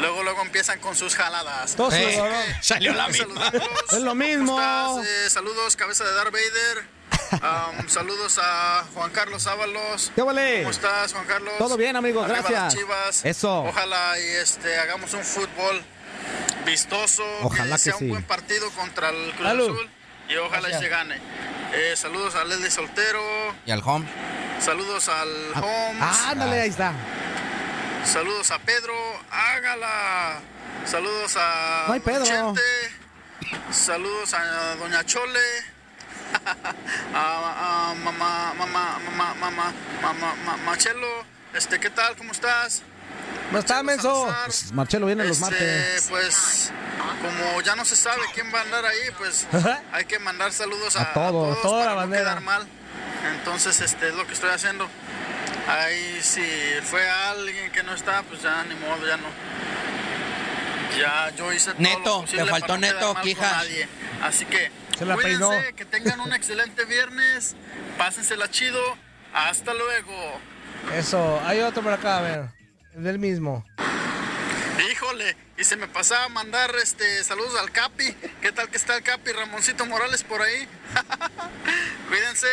luego 0.00 0.22
luego 0.22 0.42
empiezan 0.42 0.78
con 0.80 0.94
sus 0.94 1.14
jaladas. 1.14 1.74
Todos 1.76 1.94
Eh, 1.94 2.20
salió 2.60 2.92
la 2.92 3.08
misma. 3.08 3.50
Es 3.92 4.02
lo 4.02 4.14
mismo. 4.14 4.52
¿Cómo 4.56 5.00
estás? 5.00 5.26
Eh, 5.26 5.30
saludos, 5.30 5.76
cabeza 5.76 6.04
de 6.04 6.12
Darth 6.12 6.32
Vader. 6.32 6.95
Um, 7.32 7.88
saludos 7.88 8.38
a 8.42 8.84
Juan 8.94 9.10
Carlos 9.10 9.46
Ábalos. 9.46 10.12
¿Qué 10.14 10.22
vale? 10.22 10.58
¿Cómo 10.60 10.70
estás, 10.70 11.12
Juan 11.12 11.26
Carlos? 11.26 11.54
Todo 11.58 11.76
bien, 11.76 11.96
amigo, 11.96 12.22
Arriba 12.22 12.38
gracias. 12.40 12.74
Chivas. 12.74 13.24
Eso. 13.24 13.62
Ojalá 13.64 14.18
y 14.18 14.22
este 14.36 14.76
hagamos 14.78 15.12
un 15.14 15.24
fútbol 15.24 15.82
vistoso, 16.64 17.24
Ojalá 17.42 17.64
que 17.64 17.72
que 17.72 17.78
sea 17.78 17.92
sí. 17.94 18.04
un 18.04 18.10
buen 18.10 18.22
partido 18.24 18.70
contra 18.70 19.10
el 19.10 19.32
Cruz 19.32 19.46
Salud. 19.46 19.70
Azul 19.70 19.90
y 20.28 20.36
ojalá 20.36 20.70
y 20.70 20.74
se 20.74 20.88
gane. 20.88 21.20
Eh, 21.72 21.94
saludos 21.96 22.34
a 22.36 22.44
Leslie 22.44 22.70
Soltero, 22.70 23.20
Y 23.66 23.70
al 23.70 23.82
home. 23.84 24.06
saludos 24.60 25.08
al 25.08 25.28
Holmes, 25.54 26.00
Ah, 26.02 26.28
ándale, 26.30 26.60
ahí 26.62 26.68
está. 26.70 26.92
saludos 28.04 28.50
a 28.50 28.58
Pedro, 28.60 28.94
hágala. 29.30 30.40
Saludos 30.84 31.36
a 31.36 31.84
No 31.88 31.94
hay 31.94 32.00
Pedro. 32.00 32.24
Chente, 32.24 32.60
saludos 33.72 34.32
a 34.34 34.76
Doña 34.76 35.04
Chole. 35.04 35.40
A, 37.14 37.90
a 37.90 37.94
mamá, 37.94 38.54
mamá, 38.56 38.98
mamá, 39.04 39.34
mamá, 39.34 39.72
mamá, 40.02 40.34
mamá, 40.44 40.56
Machelo, 40.64 41.06
este, 41.54 41.78
¿qué 41.80 41.90
tal? 41.90 42.16
¿Cómo 42.16 42.32
estás? 42.32 42.82
No 43.52 43.58
está, 43.58 43.82
menso. 43.82 44.28
Pues 44.44 44.72
Marcelo 44.72 45.06
viene 45.06 45.24
los 45.24 45.40
Este, 45.40 45.50
martes. 45.50 46.06
Pues, 46.08 46.72
como 47.22 47.60
ya 47.62 47.76
no 47.76 47.84
se 47.84 47.94
sabe 47.96 48.22
quién 48.34 48.52
va 48.52 48.58
a 48.58 48.62
andar 48.62 48.84
ahí, 48.84 48.98
pues 49.18 49.46
hay 49.92 50.04
que 50.04 50.18
mandar 50.18 50.52
saludos 50.52 50.96
a, 50.96 51.02
A 51.02 51.12
todos. 51.12 51.62
Toda 51.62 51.78
la 51.80 51.84
para 51.86 51.94
bandera. 51.94 52.22
no 52.24 52.30
quedar 52.30 52.40
mal. 52.42 52.66
Entonces, 53.36 53.80
este 53.80 54.08
es 54.08 54.14
lo 54.14 54.26
que 54.26 54.34
estoy 54.34 54.50
haciendo. 54.50 54.88
Ahí 55.68 56.20
si 56.22 56.42
fue 56.84 57.08
alguien 57.08 57.70
que 57.72 57.82
no 57.82 57.94
está, 57.94 58.22
pues 58.22 58.42
ya 58.42 58.64
ni 58.64 58.74
modo, 58.76 59.06
ya 59.06 59.16
no. 59.16 59.28
Ya 60.98 61.30
yo 61.36 61.52
hice 61.52 61.72
todo 61.72 61.82
Neto, 61.82 62.20
lo 62.22 62.26
te 62.44 62.44
faltó 62.46 62.66
para 62.68 62.74
no 62.74 62.78
Neto, 62.78 62.98
quedar 62.98 63.04
mal 63.06 63.14
con 63.14 63.22
Quijas. 63.22 63.52
nadie. 63.52 63.88
Así 64.22 64.44
que 64.46 64.70
Se 64.98 65.04
la 65.04 65.14
cuídense, 65.14 65.38
peinó. 65.38 65.76
que 65.76 65.84
tengan 65.84 66.20
un 66.20 66.32
excelente 66.32 66.84
viernes, 66.84 67.54
pásensela 67.98 68.50
chido. 68.50 68.80
Hasta 69.34 69.74
luego. 69.74 70.14
Eso, 70.94 71.40
hay 71.44 71.60
otro 71.60 71.82
por 71.82 71.92
acá, 71.92 72.18
a 72.18 72.22
ver. 72.22 72.48
El 72.94 73.04
del 73.04 73.18
mismo. 73.18 73.64
Híjole, 74.90 75.36
y 75.58 75.64
se 75.64 75.76
me 75.76 75.88
pasaba 75.88 76.24
a 76.24 76.28
mandar 76.28 76.70
este 76.82 77.22
saludos 77.24 77.54
al 77.60 77.70
Capi. 77.70 78.14
¿Qué 78.40 78.52
tal 78.52 78.68
que 78.70 78.76
está 78.76 78.96
el 78.96 79.02
Capi 79.02 79.32
Ramoncito 79.32 79.84
Morales 79.86 80.22
por 80.22 80.40
ahí? 80.40 80.66
Cuídense. 82.08 82.46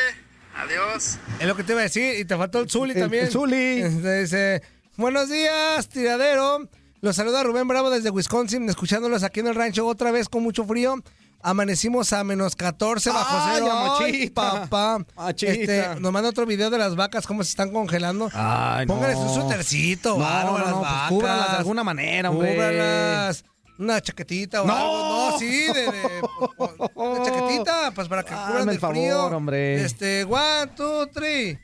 Adiós. 0.56 1.18
Es 1.40 1.48
lo 1.48 1.56
que 1.56 1.64
te 1.64 1.72
iba 1.72 1.82
a 1.82 1.84
decir, 1.86 2.20
y 2.20 2.26
te 2.26 2.38
faltó 2.38 2.60
el 2.60 2.70
Zuli 2.70 2.94
El- 2.94 3.00
también. 3.00 3.26
el 3.26 3.32
Zuli. 3.32 3.82
Este, 3.82 4.22
Dice, 4.22 4.62
buenos 4.98 5.30
días, 5.30 5.90
tiradero. 5.90 6.70
Los 7.02 7.16
saluda 7.16 7.44
Rubén 7.44 7.68
Bravo 7.68 7.90
desde 7.90 8.10
Wisconsin, 8.12 8.70
escuchándolos 8.70 9.24
aquí 9.24 9.40
en 9.42 9.48
el 9.48 9.56
rancho 9.56 9.86
otra 9.88 10.12
vez 10.12 10.30
con 10.30 10.44
mucho 10.44 10.64
frío. 10.66 11.04
Amanecimos 11.46 12.14
a 12.14 12.24
menos 12.24 12.56
14 12.56 13.10
bajo 13.10 13.38
Ay, 13.38 13.54
cero. 13.56 13.98
Ay, 14.00 14.30
papá. 14.30 15.06
Machita. 15.18 15.52
Este, 15.52 16.00
nos 16.00 16.12
manda 16.14 16.30
otro 16.30 16.46
video 16.46 16.70
de 16.70 16.78
las 16.78 16.96
vacas, 16.96 17.28
cómo 17.28 17.44
se 17.44 17.50
están 17.50 17.72
congelando. 17.74 18.30
Ay, 18.34 18.86
Pónganles 18.86 19.18
no. 19.18 19.24
un 19.34 19.42
sutercito, 19.42 20.18
No, 20.18 20.26
algo 20.26 20.56
a 20.56 20.60
no, 20.60 20.66
las 20.66 20.70
no, 20.72 20.80
pues 20.80 20.92
vacas. 20.92 21.10
cúbralas 21.10 21.52
de 21.52 21.58
alguna 21.58 21.84
manera, 21.84 22.30
hombre. 22.30 22.54
Cúbralas. 22.54 23.44
Una 23.78 24.00
chaquetita 24.00 24.62
o 24.62 24.66
No. 24.68 24.74
algo. 24.74 25.32
No, 25.32 25.40
sí, 25.40 25.48
de, 25.68 25.74
de- 25.74 26.22
una 26.96 27.26
chaquetita, 27.26 27.92
pues 27.94 28.08
para 28.08 28.24
que 28.24 28.34
cubran 28.34 28.70
el 28.70 28.80
frío. 28.80 29.26
hombre. 29.26 29.84
Este, 29.84 30.24
one, 30.24 30.68
two, 30.78 31.08
three. 31.08 31.60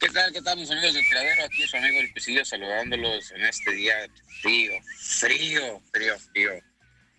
¿Qué 0.00 0.08
tal, 0.10 0.32
qué 0.32 0.40
tal, 0.40 0.56
mis 0.58 0.70
amigos 0.70 0.94
del 0.94 1.06
tiradero? 1.06 1.44
Aquí 1.44 1.66
su 1.66 1.76
amigo 1.76 1.98
El 2.00 2.12
Pisillo 2.12 2.44
saludándolos 2.44 3.30
en 3.32 3.42
este 3.44 3.72
día 3.72 3.94
frío, 4.40 4.72
frío, 5.18 5.80
frío, 5.92 6.14
frío. 6.32 6.50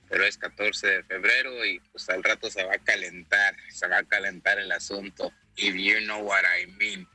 Pero 0.09 0.25
es 0.25 0.37
14 0.37 0.87
de 0.87 1.03
febrero 1.03 1.65
y 1.65 1.79
pues 1.91 2.09
al 2.09 2.23
rato 2.23 2.49
se 2.49 2.63
va 2.63 2.73
a 2.73 2.79
calentar, 2.79 3.55
se 3.69 3.87
va 3.87 3.99
a 3.99 4.03
calentar 4.03 4.59
el 4.59 4.71
asunto. 4.71 5.31
If 5.55 5.75
you 5.75 5.99
know 5.99 6.21
what 6.21 6.43
I 6.43 6.65
mean. 6.77 7.07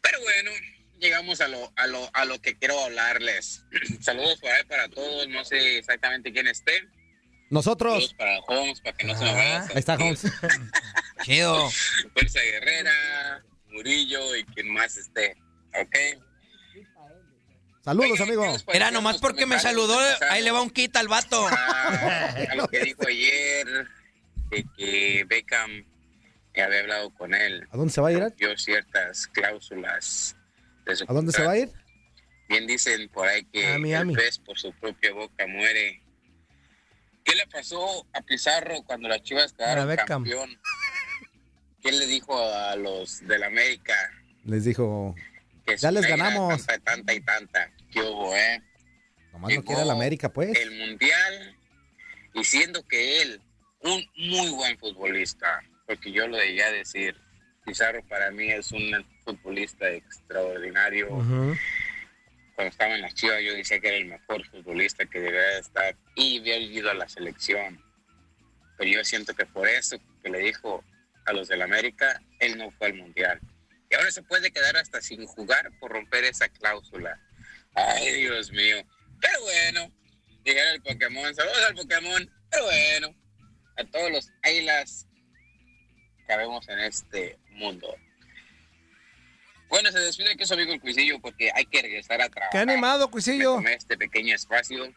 Pero 0.00 0.20
bueno, 0.20 0.50
llegamos 1.00 1.40
a 1.40 1.48
lo, 1.48 1.72
a 1.76 1.86
lo, 1.86 2.10
a 2.14 2.24
lo 2.24 2.40
que 2.40 2.56
quiero 2.56 2.78
hablarles. 2.84 3.64
Saludos 4.00 4.38
por 4.40 4.50
ahí 4.50 4.64
para 4.64 4.88
todos, 4.88 5.28
no 5.28 5.44
sé 5.44 5.78
exactamente 5.78 6.32
quién 6.32 6.46
esté. 6.46 6.88
Nosotros. 7.50 7.92
Saludos 7.92 8.14
para 8.14 8.38
Holmes, 8.40 8.80
para 8.80 8.96
que 8.96 9.06
no 9.06 9.18
se 9.18 9.24
me 9.24 9.32
vaya 9.34 9.58
a 9.58 9.62
Ahí 9.64 9.70
está 9.76 9.94
Holmes. 9.94 10.22
Chido. 11.22 11.70
Fuerza 12.14 12.40
Guerrera, 12.40 13.44
Murillo 13.68 14.36
y 14.36 14.44
quien 14.44 14.72
más 14.72 14.96
esté. 14.96 15.36
¿Ok? 15.74 16.22
Saludos, 17.84 18.12
Oigan, 18.12 18.28
amigo. 18.28 18.42
¿qué 18.44 18.52
les 18.52 18.64
Era 18.76 18.90
nomás 18.90 19.18
porque 19.18 19.44
me 19.46 19.58
saludó, 19.58 19.98
ahí 20.30 20.42
le 20.42 20.50
va 20.52 20.62
un 20.62 20.70
kit 20.70 20.94
al 20.96 21.08
vato. 21.08 21.46
Ah, 21.50 22.34
a 22.50 22.54
lo 22.54 22.68
que 22.68 22.80
dijo 22.80 23.02
ayer, 23.06 23.66
de 24.50 24.64
que 24.76 25.24
Beckham 25.28 25.84
había 26.54 26.80
hablado 26.80 27.10
con 27.14 27.34
él. 27.34 27.66
¿A 27.70 27.76
dónde 27.76 27.92
se 27.92 28.00
va 28.00 28.08
a 28.08 28.12
ir? 28.12 28.20
Rompió 28.20 28.56
ciertas 28.56 29.26
cláusulas 29.28 30.36
de 30.86 30.96
su 30.96 31.04
¿A 31.08 31.12
dónde 31.12 31.32
se 31.32 31.42
va 31.44 31.52
a 31.52 31.58
ir? 31.58 31.70
Bien 32.48 32.66
dicen 32.66 33.08
por 33.08 33.26
ahí 33.26 33.44
que 33.46 33.72
A 33.74 33.78
Miami. 33.78 34.12
el 34.14 34.18
pez 34.18 34.38
por 34.38 34.58
su 34.58 34.72
propia 34.74 35.12
boca 35.12 35.46
muere. 35.46 36.02
¿Qué 37.24 37.34
le 37.34 37.46
pasó 37.46 38.06
a 38.12 38.20
Pizarro 38.20 38.82
cuando 38.84 39.08
las 39.08 39.22
Chivas 39.22 39.52
quedaron 39.54 39.88
Beckham. 39.88 40.06
campeón? 40.06 40.50
¿Qué 41.80 41.90
le 41.90 42.06
dijo 42.06 42.38
a 42.38 42.76
los 42.76 43.26
del 43.26 43.42
América? 43.42 43.94
Les 44.44 44.64
dijo, 44.64 45.14
Que 45.74 45.80
Ya 45.80 45.90
les 45.90 46.06
ganamos. 46.06 46.66
Tanta, 46.66 46.92
tanta 46.92 47.14
y 47.14 47.20
tanta. 47.20 47.70
¿Qué 47.90 48.00
hubo, 48.00 48.34
eh? 48.36 48.62
nomás 49.32 49.42
no 49.42 49.48
Llegó 49.48 49.64
quiere 49.64 49.84
la 49.84 49.92
América, 49.92 50.32
pues. 50.32 50.56
el 50.58 50.70
mundial 50.78 51.56
y 52.34 52.44
siendo 52.44 52.86
que 52.86 53.22
él, 53.22 53.40
un 53.80 54.04
muy 54.16 54.50
buen 54.50 54.78
futbolista, 54.78 55.62
porque 55.86 56.12
yo 56.12 56.26
lo 56.26 56.38
llegué 56.38 56.64
a 56.64 56.72
decir, 56.72 57.16
Pizarro 57.64 58.02
para 58.08 58.30
mí 58.30 58.50
es 58.50 58.72
un 58.72 59.06
futbolista 59.24 59.88
extraordinario. 59.90 61.08
Cuando 61.08 62.70
estaba 62.70 62.94
en 62.94 63.02
las 63.02 63.14
Chivas 63.14 63.40
yo 63.42 63.54
decía 63.54 63.80
que 63.80 63.88
era 63.88 63.96
el 63.98 64.06
mejor 64.06 64.44
futbolista 64.46 65.06
que 65.06 65.20
debía 65.20 65.40
de 65.40 65.58
estar 65.60 65.96
y 66.16 66.38
había 66.40 66.58
ido 66.58 66.90
a 66.90 66.94
la 66.94 67.08
selección. 67.08 67.82
Pero 68.78 68.90
yo 68.90 69.04
siento 69.04 69.34
que 69.34 69.46
por 69.46 69.68
eso 69.68 69.96
que 70.22 70.30
le 70.30 70.38
dijo 70.40 70.82
a 71.26 71.32
los 71.32 71.48
del 71.48 71.62
América, 71.62 72.20
él 72.40 72.58
no 72.58 72.70
fue 72.72 72.88
al 72.88 72.94
mundial. 72.94 73.40
Y 73.92 73.94
ahora 73.94 74.10
se 74.10 74.22
puede 74.22 74.50
quedar 74.50 74.74
hasta 74.78 75.02
sin 75.02 75.26
jugar 75.26 75.70
por 75.78 75.92
romper 75.92 76.24
esa 76.24 76.48
cláusula. 76.48 77.20
Ay, 77.74 78.22
Dios 78.22 78.50
mío. 78.50 78.78
Pero 79.20 79.42
bueno, 79.42 79.92
dijera 80.42 80.72
el 80.72 80.80
Pokémon. 80.80 81.34
Saludos 81.34 81.58
al 81.68 81.74
Pokémon. 81.74 82.30
Pero 82.50 82.64
bueno, 82.64 83.14
a 83.76 83.84
todos 83.84 84.10
los 84.10 84.32
águilas 84.42 85.06
que 86.26 86.36
vemos 86.38 86.66
en 86.70 86.78
este 86.78 87.38
mundo. 87.50 87.94
Bueno, 89.68 89.92
se 89.92 89.98
despide 89.98 90.38
que 90.38 90.46
su 90.46 90.54
amigo 90.54 90.72
el 90.72 90.80
Cuisillo 90.80 91.20
porque 91.20 91.50
hay 91.54 91.66
que 91.66 91.82
regresar 91.82 92.22
a 92.22 92.30
trabajar. 92.30 92.50
Qué 92.50 92.58
animado, 92.58 93.10
Cuisillo. 93.10 93.56
Me 93.58 93.62
tomé 93.64 93.74
este 93.74 93.98
pequeño 93.98 94.34
espacio 94.34 94.90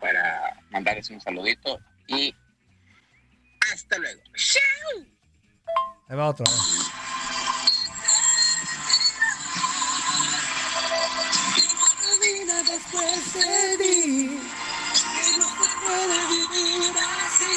para 0.00 0.60
mandarles 0.70 1.08
un 1.10 1.20
saludito 1.20 1.78
y 2.08 2.34
hasta 3.72 3.96
luego. 3.98 4.22
¡Chao! 4.34 5.06
Ahí 6.08 6.16
va 6.16 6.30
otro. 6.30 6.44
después 6.46 6.87
de 13.34 13.78
ti, 13.78 14.40
que 15.14 15.38
no 15.38 15.46
se 15.46 15.68
puede 15.84 16.18
vivir 16.28 16.92
así, 16.96 17.56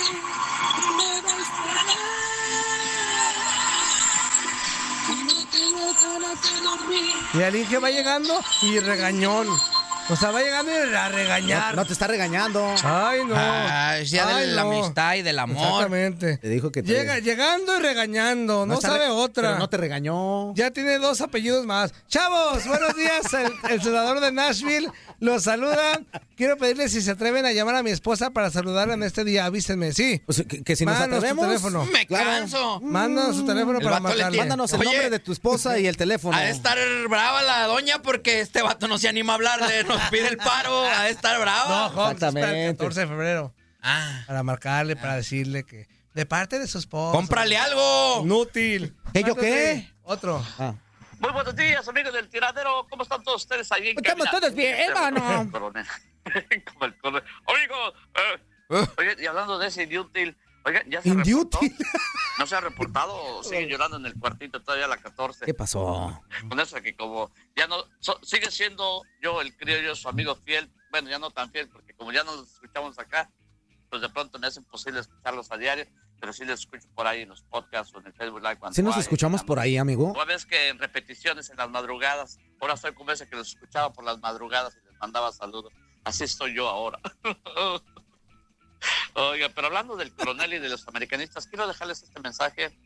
me 0.98 1.12
va 1.22 1.34
a. 1.34 2.01
Y 5.10 5.24
no 5.24 5.38
tengo 5.51 5.86
ganas 5.94 6.38
de 6.42 6.54
dormir. 6.62 7.16
Y 7.34 7.58
Inge 7.58 7.78
va 7.78 7.90
llegando 7.90 8.34
y 8.62 8.80
regañón. 8.80 9.48
O 10.12 10.15
sea, 10.18 10.32
va 10.32 10.41
llegando 10.41 10.72
y 10.72 10.94
a 10.94 11.10
regañar. 11.10 11.75
No, 11.75 11.82
no 11.82 11.88
te 11.88 11.94
está 11.94 12.08
regañando. 12.08 12.75
Ay, 12.84 13.22
no. 13.25 13.34
Ah, 13.36 13.98
es 13.98 14.12
día 14.12 14.25
de 14.25 14.48
la 14.48 14.63
no. 14.63 14.72
amistad 14.72 15.15
y 15.15 15.22
del 15.22 15.39
amor. 15.39 15.58
Exactamente. 15.65 16.38
Te 16.38 16.50
dijo 16.50 16.72
que 16.72 16.84
te... 16.84 16.91
Llega, 16.91 17.20
llegando 17.20 17.77
y 17.77 17.82
regañando, 17.82 18.65
no, 18.65 18.82
sabe 18.82 19.06
re- 19.06 19.10
otra. 19.12 19.44
Pero 19.50 19.60
no 19.60 19.70
te 19.70 19.77
regañó. 19.77 20.53
Ya 20.56 20.72
tiene 20.72 20.98
dos 21.00 21.22
apellidos 21.22 21.65
más. 21.65 21.94
Chavos, 22.08 22.65
buenos 22.68 22.96
días. 22.96 23.22
El, 23.34 23.53
el 23.72 23.82
senador 23.82 24.20
de 24.20 24.32
Nashville 24.32 24.89
los 25.20 25.44
saluda. 25.44 26.01
Quiero 26.36 26.58
pedirles 26.58 26.91
si 26.91 27.01
se 27.01 27.12
atreven 27.12 27.46
a 27.46 27.51
llamar 27.53 27.75
a 27.75 27.84
mi 27.84 27.91
esposa 27.91 28.32
para 28.32 28.50
saludarla 28.50 28.96
en 28.96 29.03
este 29.03 29.24
día. 29.24 29.46
Avísenme, 29.46 29.94
sí. 29.94 30.22
Pues, 30.25 30.44
que, 30.48 30.63
que 30.63 30.75
si 30.75 30.86
nos 30.86 30.94
Mándanos 30.96 31.20
tu 31.20 31.25
atrevemos. 31.25 31.48
teléfono. 31.48 31.86
Me 31.86 32.06
Claro. 32.08 32.30
canso. 32.32 32.80
Mándanos 32.82 33.36
su 33.38 33.46
teléfono 33.46 33.77
El 33.80 33.84
para 33.86 34.00
tiene- 34.13 34.38
Mándanos 34.38 34.74
el 34.74 34.80
Oye. 34.82 34.89
nombre 34.89 35.10
de 35.10 35.20
tu 35.20 35.32
esposa 35.32 35.77
y 35.80 35.88
el 35.88 35.96
teléfono. 35.96 36.36
Ha 36.36 36.41
de 36.41 36.50
estar 36.50 36.77
brava 37.08 37.41
la 37.44 37.65
doña 37.68 38.01
porque 38.01 38.41
este 38.41 38.62
vato 38.62 38.88
no 38.88 38.98
se 38.98 39.08
anima 39.08 39.34
a 39.34 39.36
hablarle, 39.36 39.84
nos 40.01 40.10
pide 40.12 40.27
el 40.27 40.38
paro, 40.38 40.81
de 40.84 41.10
estar 41.10 41.36
No, 41.36 41.41
brava. 41.41 41.88
Hobbs, 41.89 42.22
espera, 42.22 42.29
el 42.29 42.36
Exactamente. 42.36 42.77
14 42.77 43.00
de 43.01 43.08
febrero. 43.08 43.53
Ah, 43.81 44.24
Para 44.27 44.43
marcarle, 44.43 44.96
para 44.96 45.15
decirle 45.15 45.63
que 45.63 45.88
de 46.13 46.25
parte 46.25 46.60
de 46.60 46.67
su 46.67 46.77
esposa. 46.77 47.15
cómprale 47.17 47.58
algo. 47.58 48.22
Inútil. 48.24 48.96
¿Qué, 49.13 49.24
yo 49.24 49.36
qué? 49.36 49.89
Otro. 50.03 50.46
Ah. 50.60 50.75
Muy 51.20 51.31
buenos 51.31 51.55
días, 51.55 51.88
amigos 51.88 52.13
del 52.13 52.27
tiradero. 52.29 52.88
¿Cómo 52.89 53.03
están 53.03 53.24
todos 53.24 53.43
ustedes 53.43 53.72
ahí 53.72 53.89
en 53.89 53.98
Estamos 53.98 54.25
cabina? 54.25 54.31
todos 54.31 54.53
bien, 54.55 54.75
hermano. 54.89 55.50
Como 55.51 56.86
el 56.86 56.93
eh, 58.65 58.88
oigan, 58.98 59.17
y 59.20 59.25
hablando 59.25 59.58
de 59.60 59.67
ese 59.67 59.84
inútil, 59.84 60.36
oigan, 60.65 60.89
ya 60.89 61.01
se 61.01 61.13
reportó. 61.13 61.60
¿No 62.39 62.46
se 62.48 62.56
ha 62.56 62.62
reportado 62.62 63.44
sigue 63.44 63.68
llorando 63.68 63.98
en 63.98 64.06
el 64.06 64.13
cuartito 64.15 64.62
todavía 64.62 64.86
a 64.86 64.89
la 64.89 64.98
14? 64.98 65.46
¿Qué 65.46 65.53
pasó? 65.53 66.22
Con 66.50 66.60
eso 66.60 66.82
que 66.82 66.96
como 66.96 67.32
ya 67.56 67.68
no, 67.68 67.84
so- 68.00 68.20
sigue 68.24 68.50
siendo 68.51 69.03
yo 69.22 69.41
el 69.41 69.56
criollo, 69.56 69.96
su 69.96 70.10
amigo 70.10 70.36
fiel, 70.36 70.72
bueno, 70.89 71.10
ya 71.10 71.20
no 71.20 71.30
tan 71.32 71.51
fiel, 71.51 71.70
porque 71.70 71.94
como 71.94 72.12
ya 72.12 72.24
no 72.24 72.36
los 72.36 72.51
escuchamos 72.53 72.98
acá, 73.00 73.30
pues 73.89 74.01
de 74.01 74.10
pronto 74.10 74.39
me 74.39 74.48
es 74.48 74.58
imposible 74.58 75.01
escucharlos 75.01 75.51
a 75.51 75.58
diario, 75.58 75.86
pero 76.20 76.32
sí 76.34 76.46
los 76.46 76.62
escucho 76.62 76.88
por 76.96 77.06
ahí 77.08 77.22
en 77.24 77.30
los 77.30 77.41
podcasts 77.44 77.94
o 77.94 78.00
en 78.00 78.08
el 78.08 78.13
Facebook 78.13 78.41
Live. 78.41 78.57
cuando 78.57 78.75
Si 78.75 78.81
nos 78.81 78.96
hay, 78.96 79.01
escuchamos 79.01 79.44
por 79.44 79.59
ahí, 79.59 79.77
amigo. 79.77 80.12
o 80.12 80.22
a 80.22 80.25
veces 80.25 80.46
que 80.46 80.70
en 80.70 80.79
repeticiones 80.79 81.50
en 81.50 81.57
las 81.57 81.70
madrugadas. 81.70 82.40
Ahora 82.62 82.77
soy 82.77 82.94
como 82.94 83.12
ese 83.12 83.27
que 83.27 83.35
los 83.35 83.50
escuchaba 83.50 83.92
por 83.92 84.03
las 84.05 84.20
madrugadas 84.20 84.77
y 84.81 84.85
les 84.88 84.98
mandaba 85.00 85.31
saludos. 85.31 85.74
Así 86.03 86.24
estoy 86.24 86.55
yo 86.55 86.68
ahora. 86.70 87.00
Oiga, 89.13 89.50
pero 89.50 89.67
hablando 89.67 89.97
del 89.97 90.13
coronel 90.13 90.53
y 90.53 90.59
de 90.59 90.69
los 90.69 90.87
americanistas, 90.87 91.47
quiero 91.47 91.67
dejarles 91.67 92.03
este 92.03 92.19
mensaje 92.21 92.77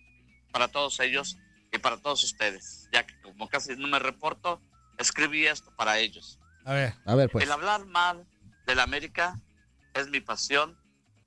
para 0.52 0.68
todos 0.68 1.00
ellos 1.00 1.38
y 1.72 1.78
para 1.78 1.98
todos 1.98 2.24
ustedes, 2.24 2.88
ya 2.92 3.06
que 3.06 3.20
como 3.22 3.48
casi 3.48 3.76
no 3.76 3.88
me 3.88 4.00
reporto, 4.00 4.62
escribí 4.98 5.46
esto 5.46 5.72
para 5.76 6.00
ellos. 6.00 6.40
A 6.66 6.74
ver. 6.74 6.94
A 7.06 7.16
ver, 7.16 7.30
pues. 7.30 7.44
El 7.44 7.52
hablar 7.52 7.86
mal 7.86 8.28
de 8.66 8.76
la 8.76 8.84
América 8.84 9.40
es 9.94 10.10
mi 10.10 10.20
pasión 10.20 10.80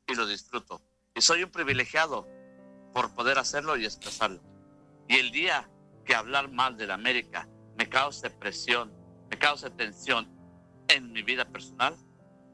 y 0.07 0.15
lo 0.15 0.27
disfruto. 0.27 0.83
Y 1.15 1.21
soy 1.21 1.45
un 1.45 1.51
privilegiado 1.51 2.27
por 2.93 3.15
poder 3.15 3.39
hacerlo 3.39 3.77
y 3.77 3.85
expresarlo. 3.85 4.43
Y 5.09 5.17
el 5.17 5.31
día 5.31 5.71
que 6.05 6.15
hablar 6.15 6.51
mal 6.51 6.77
de 6.77 6.87
la 6.87 6.95
América 6.95 7.49
me 7.77 7.89
cause 7.89 8.29
presión, 8.31 8.93
me 9.31 9.39
cause 9.39 9.71
tensión 9.71 10.29
en 10.89 11.13
mi 11.13 11.23
vida 11.23 11.45
personal, 11.45 11.97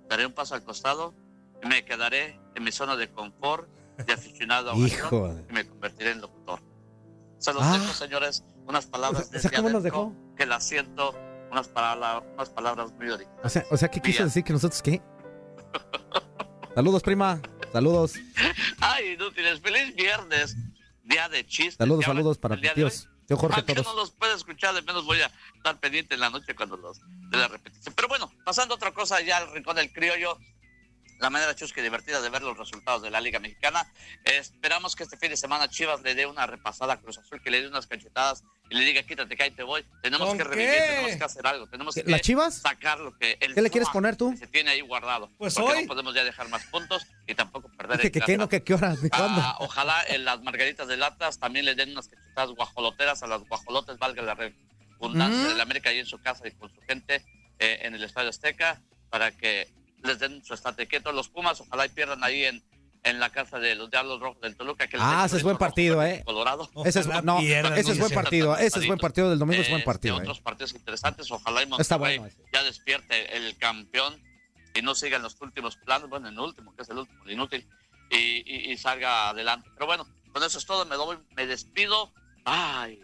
daré 0.09 0.27
un 0.27 0.33
paso 0.33 0.55
al 0.55 0.65
costado 0.65 1.15
me 1.63 1.85
quedaré 1.85 2.41
en 2.55 2.65
mi 2.65 2.73
zona 2.73 2.97
de 2.97 3.11
confort 3.11 3.69
de 4.07 4.13
aficionado 4.13 4.71
a 4.73 4.75
de- 4.79 5.45
y 5.49 5.53
me 5.53 5.67
convertiré 5.67 6.11
en 6.13 6.21
locutor. 6.21 6.61
Se 7.39 7.53
los 7.53 7.63
Ah. 7.63 7.73
dejo, 7.79 7.93
señores, 7.93 8.45
unas 8.67 8.87
palabras 8.87 9.31
O 9.35 9.39
sea, 9.39 9.51
¿cómo 9.51 9.69
nos 9.71 9.83
dejó? 9.83 10.13
que 10.37 10.47
las 10.47 10.67
siento, 10.67 11.15
unas, 11.51 11.69
palabras 11.69 12.23
unas 12.35 12.51
palabras 12.51 12.93
muy 12.93 13.11
originales. 13.11 13.45
O 13.45 13.49
sea, 13.49 13.65
o 13.71 13.77
sea, 13.77 13.89
¿qué 13.91 14.01
quiso 14.01 14.25
decir 14.25 14.43
que 14.45 14.53
nosotros 14.53 14.81
qué? 14.83 15.01
Saludos, 16.75 17.03
prima. 17.03 17.41
Saludos. 17.73 18.15
Ay, 18.81 19.13
inútiles, 19.13 19.61
feliz 19.61 19.95
viernes, 19.95 20.57
día 21.05 21.29
de 21.29 21.47
chistes. 21.47 21.77
Saludos, 21.77 22.05
saludos 22.05 22.39
para 22.39 22.57
de 22.57 22.69
hoy, 22.69 22.75
tíos. 22.75 23.09
Tío 23.27 23.37
Jorge, 23.39 23.57
aunque 23.61 23.75
todos. 23.75 23.87
no 23.87 23.95
los 23.95 24.11
puede 24.11 24.35
escuchar, 24.35 24.75
de 24.75 24.83
menos 24.83 25.05
voy 25.07 25.19
a 25.21 25.31
estar 25.57 25.79
pendiente 25.81 26.15
en 26.15 26.21
la 26.21 26.31
noche 26.31 26.55
cuando 26.55 26.77
los 26.77 27.01
de 27.31 27.39
la 27.39 27.49
repetición. 27.49 27.95
Pero 27.95 28.09
bueno, 28.09 28.31
pasando 28.45 28.75
a 28.75 28.77
otra 28.77 28.93
cosa, 28.93 29.21
ya 29.23 29.39
al 29.39 29.51
rincón 29.53 29.77
del 29.77 29.91
criollo, 29.93 30.39
la 31.21 31.31
manera 31.31 31.55
chusca 31.55 31.81
y 31.81 31.83
divertida 31.85 32.21
de 32.21 32.29
ver 32.29 32.43
los 32.43 32.57
resultados 32.59 33.03
de 33.03 33.11
la 33.11 33.21
Liga 33.21 33.39
Mexicana. 33.39 33.87
Esperamos 34.25 34.97
que 34.97 35.05
este 35.05 35.17
fin 35.17 35.31
de 35.31 35.37
semana 35.37 35.69
Chivas 35.69 36.03
le 36.03 36.15
dé 36.15 36.27
una 36.27 36.47
repasada 36.47 36.95
a 36.95 37.01
Cruz 37.01 37.19
Azul, 37.19 37.41
que 37.43 37.51
le 37.51 37.63
dé 37.63 37.69
unas 37.69 37.87
cachetadas 37.87 38.43
y 38.71 38.75
le 38.75 38.85
diga, 38.85 39.03
quítate 39.03 39.37
que 39.37 39.43
ahí 39.43 39.51
te 39.51 39.63
voy. 39.63 39.85
Tenemos 40.03 40.29
¿Con 40.29 40.39
que 40.39 40.45
revivir, 40.45 40.71
qué? 40.75 40.81
tenemos 40.81 41.17
que 41.17 41.25
hacer 41.25 41.47
algo, 41.47 41.67
tenemos 41.69 41.95
que 41.95 42.05
¿Las 42.05 42.21
Chivas? 42.23 42.55
sacar 42.57 42.99
lo 43.01 43.17
que 43.17 43.37
el 43.41 43.55
¿Qué 43.55 43.63
le 43.63 43.71
quieres 43.71 43.89
poner 43.91 44.17
tú? 44.17 44.31
que 44.33 44.39
se 44.39 44.47
tiene 44.49 44.71
ahí 44.71 44.81
guardado. 44.81 45.31
Pues 45.39 45.55
porque 45.55 45.73
hoy. 45.73 45.83
no 45.83 45.89
podemos 45.89 46.15
ya 46.15 46.25
dejar 46.25 46.49
más 46.49 46.65
puntos 46.67 47.07
y 47.27 47.35
tampoco 47.35 47.69
perder 47.77 47.97
el 48.01 48.03
que 48.03 48.11
qué, 48.13 48.19
clásico. 48.21 48.39
no, 48.43 48.49
que 48.49 48.63
qué 48.63 48.75
hora, 48.75 48.97
de 48.97 49.11
cuándo. 49.11 49.41
Ah, 49.43 49.57
ojalá 49.61 50.03
en 50.09 50.25
las 50.25 50.43
margaritas 50.43 50.89
de 50.89 50.97
latas 50.97 51.39
también 51.39 51.65
le 51.65 51.75
den 51.75 51.91
unas 51.93 52.09
cachetadas 52.09 52.51
guajoloteras 52.51 53.23
a 53.23 53.27
las 53.27 53.43
guajolotes, 53.49 53.99
valga 53.99 54.23
la 54.23 54.35
redundancia 54.35 54.65
Mm. 55.45 55.49
de 55.49 55.55
la 55.57 55.63
América 55.65 55.91
ahí 55.91 55.99
en 55.99 56.07
su 56.07 56.19
casa 56.23 56.49
y 56.49 56.53
con 56.53 56.71
su 56.75 56.81
gente 56.83 57.23
eh, 57.59 57.81
en 57.83 57.95
el 57.95 58.03
Estadio 58.05 58.31
Azteca 58.31 58.81
para 59.11 59.31
que 59.33 59.69
les 60.05 60.19
den 60.19 60.45
su 60.45 60.55
estate 60.55 60.87
quieto. 60.87 61.13
Los 61.13 61.29
Pumas 61.29 61.61
ojalá 61.61 61.87
y 61.87 61.89
pierdan 61.89 62.23
ahí 62.23 62.45
en, 62.45 62.63
en 63.03 63.21
la 63.21 63.31
casa 63.31 63.59
de 63.59 63.75
los 63.75 63.91
Diablos 63.91 64.21
Rojos 64.21 64.41
del 64.41 64.57
Toluca. 64.57 64.87
Que 64.87 64.97
Ah, 65.01 65.25
ese 65.27 65.37
es 65.39 65.43
buen 65.43 65.57
partido, 65.59 66.03
¿eh? 66.03 66.23
Colorado. 66.25 66.71
Ese 66.85 67.01
es, 67.01 67.07
no, 67.25 67.39
pierdan, 67.39 67.77
ese 67.77 67.93
es 67.93 67.99
buen 67.99 68.13
partido. 68.13 68.57
Ese 68.57 68.79
es 68.79 68.87
buen 68.87 68.99
partido 68.99 69.31
del 69.31 69.39
domingo, 69.39 69.61
es 69.63 69.69
buen 69.69 69.81
Este, 69.81 69.87
partido. 69.87 70.17
¿eh? 70.19 70.21
otros 70.23 70.41
partidos 70.41 70.75
interesantes. 70.75 71.31
Ojalá 71.31 71.63
y 71.65 71.69
Está 71.81 71.97
bueno 71.97 72.29
ya 72.53 72.63
despierte 72.63 73.37
el 73.37 73.57
campeón 73.59 74.23
y 74.75 74.83
no 74.83 74.95
siga 74.95 75.17
en 75.17 75.23
los 75.23 75.41
últimos 75.41 75.77
planos, 75.77 76.09
bueno, 76.11 76.29
en 76.29 76.35
el 76.35 76.41
último, 76.41 76.75
que 76.75 76.83
es 76.83 76.89
el 76.89 76.99
último, 76.99 77.23
el 77.25 77.31
inútil, 77.33 77.69
y, 78.11 78.17
y- 78.45 78.73
y 78.73 78.77
salga 78.77 79.29
adelante. 79.31 79.71
Pero 79.75 79.87
bueno, 79.87 80.07
con 80.33 80.43
eso 80.43 80.59
es 80.59 80.67
todo. 80.67 80.85
Me, 80.85 80.97
doy, 80.97 81.17
me 81.37 81.47
despido. 81.47 82.13
Ay, 82.45 82.99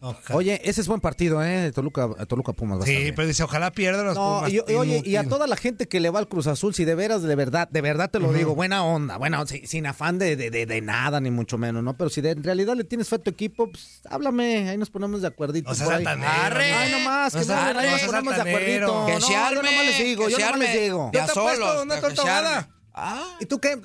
Ojalá. 0.00 0.36
Oye, 0.36 0.60
ese 0.62 0.80
es 0.80 0.86
buen 0.86 1.00
partido, 1.00 1.42
¿eh? 1.44 1.72
Toluca, 1.74 2.08
Toluca 2.28 2.52
Pumas. 2.52 2.80
a 2.82 2.86
Sí, 2.86 3.12
pero 3.16 3.26
dice, 3.26 3.42
ojalá 3.42 3.72
pierdan 3.72 4.06
los 4.06 4.14
No, 4.14 4.36
Pumas. 4.36 4.52
y, 4.52 4.56
y 4.68 4.74
oye, 4.74 5.02
y 5.04 5.16
a 5.16 5.24
toda 5.28 5.48
la 5.48 5.56
gente 5.56 5.88
que 5.88 5.98
le 5.98 6.08
va 6.10 6.20
al 6.20 6.28
Cruz 6.28 6.46
Azul, 6.46 6.72
si 6.72 6.84
de 6.84 6.94
veras, 6.94 7.22
de 7.22 7.34
verdad, 7.34 7.68
de 7.68 7.80
verdad 7.80 8.08
te 8.08 8.20
lo 8.20 8.32
digo, 8.32 8.54
buena 8.54 8.84
onda, 8.84 9.16
bueno, 9.16 9.44
si- 9.48 9.66
sin 9.66 9.86
afán 9.86 10.18
de, 10.20 10.36
de, 10.36 10.50
de- 10.50 10.66
de 10.66 10.80
nada, 10.82 11.20
ni 11.20 11.32
mucho 11.32 11.58
menos, 11.58 11.82
¿no? 11.82 11.96
Pero 11.96 12.10
si 12.10 12.20
de, 12.20 12.30
en 12.30 12.44
realidad 12.44 12.76
le 12.76 12.84
tienes 12.84 13.08
fe 13.08 13.16
a 13.16 13.18
tu 13.18 13.30
equipo, 13.30 13.70
pues 13.72 14.00
háblame, 14.08 14.68
ahí 14.68 14.78
nos 14.78 14.88
ponemos 14.90 15.20
de 15.20 15.26
acuerdito. 15.28 15.68
No 15.68 15.74
seas 15.74 15.88
por 15.88 15.94
ahí. 15.98 16.04
altanero, 16.06 16.30
Arre. 16.44 16.72
Ay, 16.72 16.92
nomás, 16.92 17.34
No 17.34 17.40
que 17.40 17.46
no, 17.46 17.54
no 17.72 17.78
ahí 17.80 17.90
nos 17.90 18.00
ponemos 18.02 18.34
de 18.36 18.40
acuerdito. 18.42 19.06
Que 19.06 19.12
no, 19.14 19.20
se 19.20 19.32
yo 19.32 19.38
arme, 19.44 19.56
nomás 19.56 19.84
les 19.86 19.98
digo, 19.98 20.26
que 20.26 20.32
yo 20.32 20.38
nomás 20.38 20.58
les 20.60 20.68
arme. 20.68 20.80
digo. 20.82 21.10
Ya 21.12 21.26
Yo 21.26 21.32
te 21.32 21.82
una 21.82 21.94
que 21.96 22.00
torta 22.02 22.22
se 22.22 22.28
arme. 22.28 22.48
ahogada. 22.48 22.68
Ah, 22.94 23.36
¿Y 23.40 23.46
tú 23.46 23.58
qué? 23.60 23.80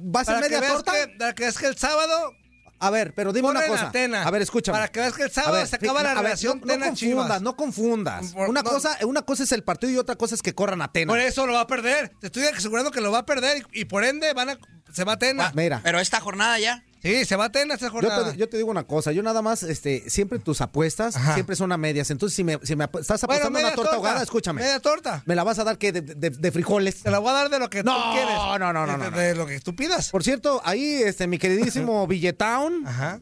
¿Vas 0.00 0.28
que, 0.28 0.34
media 0.34 0.60
torta? 0.68 0.92
que, 1.34 1.42
veas 1.44 1.58
que 1.58 1.66
el 1.66 1.76
sábado 1.76 2.32
A 2.80 2.90
ver, 2.90 3.12
pero 3.14 3.32
dime 3.32 3.48
una 3.48 3.66
cosa. 3.66 3.88
a 3.88 3.92
Tena. 3.92 4.22
A 4.22 4.30
ver, 4.30 4.42
escúchame. 4.42 4.76
Para 4.76 4.88
que 4.88 5.00
veas 5.00 5.14
que 5.14 5.24
el 5.24 5.30
sábado 5.30 5.54
ver, 5.54 5.66
se 5.66 5.76
acaba 5.76 6.02
la 6.02 6.10
ver, 6.14 6.18
relación 6.22 6.60
no, 6.60 6.66
no 6.66 6.72
Tena 6.72 6.86
confundas, 6.86 6.98
Chivas. 7.26 7.42
no 7.42 7.56
confundas. 7.56 8.32
Por- 8.32 8.48
una, 8.48 8.62
no. 8.62 8.70
cosa, 8.70 8.96
una 9.02 9.22
cosa 9.22 9.42
es 9.42 9.52
el 9.52 9.64
partido 9.64 9.92
y 9.92 9.96
otra 9.96 10.14
cosa 10.16 10.34
es 10.34 10.42
que 10.42 10.54
corran 10.54 10.80
a 10.82 10.92
Tena. 10.92 11.10
Por 11.12 11.18
eso 11.20 11.46
lo 11.46 11.54
va 11.54 11.62
a 11.62 11.66
perder. 11.66 12.12
Te 12.20 12.26
estoy 12.28 12.44
asegurando 12.44 12.90
que 12.90 13.00
lo 13.00 13.10
va 13.10 13.18
a 13.18 13.26
perder 13.26 13.64
y, 13.72 13.80
y 13.80 13.84
por 13.86 14.04
ende 14.04 14.32
van 14.32 14.50
a, 14.50 14.58
se 14.92 15.04
va 15.04 15.14
a 15.14 15.18
Tena. 15.18 15.50
Mira, 15.54 15.80
pero 15.82 15.98
esta 16.00 16.20
jornada 16.20 16.58
ya. 16.58 16.84
Sí, 17.02 17.24
se 17.24 17.36
va 17.36 17.44
a 17.46 17.52
Tena 17.52 17.74
esta 17.74 17.86
yo 17.86 17.92
jornada. 17.92 18.32
te, 18.32 18.38
yo 18.38 18.48
te 18.48 18.56
digo 18.56 18.70
una 18.70 18.82
cosa, 18.84 19.12
yo 19.12 19.22
nada 19.22 19.40
más, 19.42 19.62
este, 19.62 20.08
siempre 20.10 20.38
tus 20.38 20.60
apuestas 20.60 21.16
Ajá. 21.16 21.34
siempre 21.34 21.54
son 21.56 21.70
a 21.72 21.76
medias. 21.76 22.10
Entonces, 22.10 22.34
si 22.36 22.42
me, 22.44 22.58
si 22.62 22.74
me 22.76 22.84
estás 22.84 23.02
Bueno, 23.22 23.34
apostando 23.34 23.50
media 23.50 23.66
una 23.68 23.76
torta, 23.76 23.94
ahogada, 23.96 24.22
escúchame. 24.22 24.62
Media 24.62 24.80
torta. 24.80 25.22
Me 25.26 25.34
la 25.34 25.44
vas 25.44 25.58
a 25.58 25.64
dar 25.64 25.78
que 25.78 25.92
de, 25.92 26.00
de- 26.00 26.30
de 26.30 26.52
frijoles. 26.52 27.02
Te 27.02 27.10
la 27.10 27.18
voy 27.20 27.30
a 27.30 27.34
dar 27.34 27.50
de 27.50 27.58
lo 27.58 27.70
que 27.70 27.82
No, 27.82 27.94
tú 27.96 28.10
quieres. 28.12 28.34
no, 28.34 28.58
no, 28.58 28.72
no, 28.72 28.80
De, 28.86 28.86
no, 28.98 29.04
de- 29.04 29.10
no. 29.10 29.16
de 29.18 29.34
lo 29.36 29.46
que 29.46 29.60
tú 29.60 29.74
pidas. 29.76 30.10
Por 30.10 30.24
cierto, 30.24 30.60
ahí, 30.64 31.02
este, 31.04 31.26
mi 31.26 31.38
queridísimo 31.38 32.06
Villetown, 32.08 32.86
Ajá. 32.86 33.20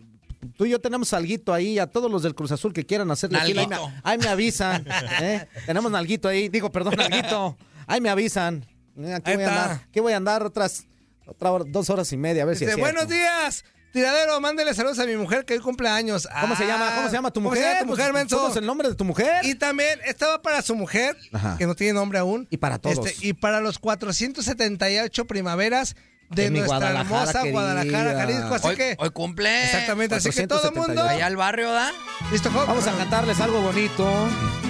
tú 0.56 0.64
y 0.64 0.70
yo 0.70 0.80
tenemos 0.80 1.12
alguito 1.12 1.52
ahí, 1.52 1.78
a 1.78 1.86
todos 1.86 2.10
los 2.10 2.22
del 2.22 2.34
Cruz 2.34 2.52
Azul 2.52 2.72
que 2.72 2.86
quieran 2.86 3.10
hacerle 3.10 3.38
ahí 3.38 3.52
me, 3.54 3.68
ahí 4.02 4.18
me 4.18 4.28
avisan. 4.28 4.86
¿eh? 5.20 5.46
Tenemos 5.66 5.90
nalguito 5.92 6.28
ahí, 6.28 6.48
digo, 6.48 6.70
perdón, 6.72 6.94
nalguito. 6.96 7.56
Ahí 7.88 8.00
me 8.00 8.08
avisan. 8.10 8.66
Eh, 8.98 9.14
Aquí 9.14 9.30
Ahí 9.30 9.36
voy 9.36 9.44
a 9.44 9.48
andar, 9.48 9.70
aquí 9.88 10.00
voy 10.00 10.12
a 10.12 10.16
andar 10.16 10.42
otras, 10.42 10.86
otra 11.26 11.50
hora- 11.52 11.64
dos 11.66 11.90
horas 11.90 12.12
y 12.12 12.16
media, 12.16 12.42
a 12.42 12.46
ver 12.46 12.56
si 12.56 12.64
es 12.64 12.70
cierto. 12.74 12.80
buenos 12.80 13.08
días. 13.08 13.64
Tiradero, 13.92 14.38
mándele 14.42 14.74
saludos 14.74 14.98
a 14.98 15.06
mi 15.06 15.16
mujer 15.16 15.46
que 15.46 15.54
hoy 15.54 15.60
cumple 15.60 15.88
años. 15.88 16.28
¿Cómo 16.42 16.54
se 16.54 16.64
Ah, 16.64 16.66
llama? 16.66 16.92
¿Cómo 16.96 17.08
se 17.08 17.14
llama 17.14 17.30
tu 17.30 17.40
¿cómo 17.40 17.48
mujer? 17.50 17.62
se 17.62 17.68
llama 17.68 17.80
tu 17.80 17.86
mujer, 17.86 18.12
menso? 18.12 18.36
¿Cómo 18.36 18.48
es 18.50 18.56
el 18.56 18.66
nombre 18.66 18.88
de 18.90 18.94
tu 18.94 19.04
mujer? 19.04 19.44
Y 19.44 19.54
también 19.54 19.98
estaba 20.04 20.42
para 20.42 20.60
su 20.60 20.74
mujer, 20.74 21.16
Ajá. 21.32 21.56
que 21.56 21.66
no 21.66 21.74
tiene 21.74 21.94
nombre 21.94 22.18
aún. 22.18 22.46
Y 22.50 22.58
para 22.58 22.78
todos. 22.78 23.06
Este, 23.06 23.26
y 23.26 23.32
para 23.32 23.60
los 23.60 23.78
478 23.78 25.24
primaveras 25.26 25.96
de 26.28 26.50
nuestra 26.50 26.76
Guadalajara 26.78 27.20
hermosa 27.20 27.38
querida. 27.40 27.52
Guadalajara, 27.52 28.14
Jalisco. 28.20 28.54
Así 28.54 28.66
Hoy, 28.68 28.76
que, 28.76 28.96
hoy 28.98 29.10
cumple. 29.10 29.64
exactamente, 29.64 30.14
así 30.16 30.30
que 30.30 30.46
todo 30.46 30.68
el 30.68 30.74
mundo. 30.74 30.84
478. 30.94 31.08
Allá 31.16 31.26
al 31.26 31.36
barrio, 31.36 31.72
¿da? 31.72 31.90
¿Listo, 32.30 32.50
Job? 32.50 32.66
Vamos 32.66 32.86
a 32.86 32.92
cantarles 32.92 33.40
algo 33.40 33.62
bonito, 33.62 34.06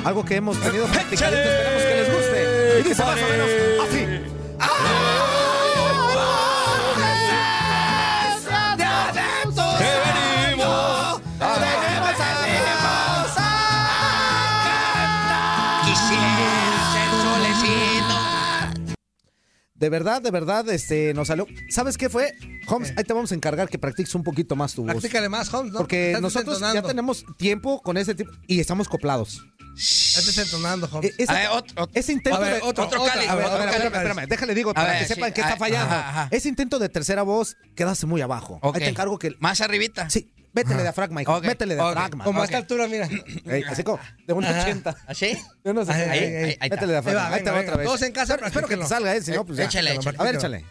algo 0.04 0.24
que 0.24 0.36
hemos 0.36 0.60
tenido 0.60 0.86
practicadito, 0.86 1.36
esperemos 1.42 1.82
que 1.82 1.94
les 1.96 2.14
guste. 2.14 2.80
Y 2.80 2.82
dice 2.90 3.02
más 3.02 3.18
o 3.18 3.28
menos 3.28 3.48
así. 3.88 4.32
De 19.78 19.88
verdad, 19.90 20.22
de 20.22 20.30
verdad, 20.30 20.68
este, 20.70 21.12
nos 21.14 21.28
salió. 21.28 21.46
¿Sabes 21.68 21.98
qué 21.98 22.08
fue? 22.08 22.32
Holmes, 22.66 22.94
ahí 22.96 23.04
te 23.04 23.12
vamos 23.12 23.30
a 23.32 23.34
encargar 23.34 23.68
que 23.68 23.78
practiques 23.78 24.14
un 24.14 24.22
poquito 24.22 24.56
más 24.56 24.72
tu 24.74 24.82
voz. 24.82 24.90
Practícale 24.92 25.28
más, 25.28 25.52
Holmes. 25.52 25.72
¿no? 25.72 25.78
Porque 25.80 26.16
nosotros 26.20 26.60
ya 26.60 26.82
tenemos 26.82 27.24
tiempo 27.36 27.82
con 27.82 27.96
ese 27.96 28.14
tipo 28.14 28.30
y 28.46 28.60
estamos 28.60 28.88
coplados. 28.88 29.44
Estás 29.76 30.24
desentonando, 30.24 30.88
Holmes. 30.90 31.10
E- 31.18 31.22
ese, 31.24 31.30
A 31.30 31.34
ver, 31.34 31.48
otro- 31.52 31.82
otro- 31.82 31.90
ese 32.00 32.12
intento 32.12 32.38
A 32.38 32.40
ver, 32.40 32.54
de- 32.54 32.60
otro, 32.62 32.84
otro 32.86 33.04
cáliz, 33.04 33.28
A 33.28 33.34
ver, 33.34 33.44
a 33.44 33.48
otro 33.48 33.58
cáliz. 33.58 33.74
espérame, 33.74 33.94
espérame, 34.08 34.26
déjale 34.28 34.54
digo 34.54 34.72
para 34.72 34.88
ver, 34.92 34.98
que 35.02 35.08
sí. 35.08 35.14
sepan 35.14 35.32
que 35.34 35.40
está 35.42 35.56
fallando. 35.58 35.94
ajá, 35.94 36.08
ajá. 36.08 36.28
Ese 36.30 36.48
intento 36.48 36.78
de 36.78 36.88
tercera 36.88 37.22
voz 37.22 37.56
quedaste 37.74 38.06
muy 38.06 38.22
abajo. 38.22 38.58
Ok. 38.62 38.76
Ahí 38.76 38.82
te 38.84 38.88
encargo 38.88 39.18
que. 39.18 39.34
Más 39.38 39.60
arribita. 39.60 40.08
Sí, 40.08 40.32
métele 40.56 40.82
diafragma, 40.82 41.22
hijo. 41.22 41.34
Ok, 41.36 41.44
Métele 41.44 41.74
ok. 41.80 41.80
diafragma. 41.92 42.24
Como 42.24 42.40
a 42.42 42.44
esta 42.44 42.56
altura, 42.56 42.88
mira. 42.88 43.08
Ey, 43.46 43.62
así 43.70 43.84
como 43.84 44.00
de 44.26 44.32
un 44.32 44.44
Ajá. 44.44 44.62
80. 44.62 44.96
¿Así? 45.06 45.38
De 45.62 45.70
unos 45.70 45.88
Ahí, 45.88 45.96
60. 46.02 46.12
ahí, 46.12 46.56
ahí. 46.60 46.70
Métele 46.70 46.86
te 46.86 47.50
va 47.50 47.60
otra 47.60 47.76
vez. 47.76 47.86
todos 47.86 48.02
en 48.02 48.12
casa, 48.12 48.34
Espero, 48.34 48.46
espero 48.48 48.68
que 48.68 48.76
te 48.76 48.86
salga, 48.86 49.14
eh, 49.14 49.22
si 49.22 49.30
no, 49.32 49.44
pues 49.44 49.58
ya. 49.58 49.64
Échale, 49.66 49.94
échale. 49.94 50.16
A 50.18 50.24
ver, 50.24 50.34
échale. 50.34 50.64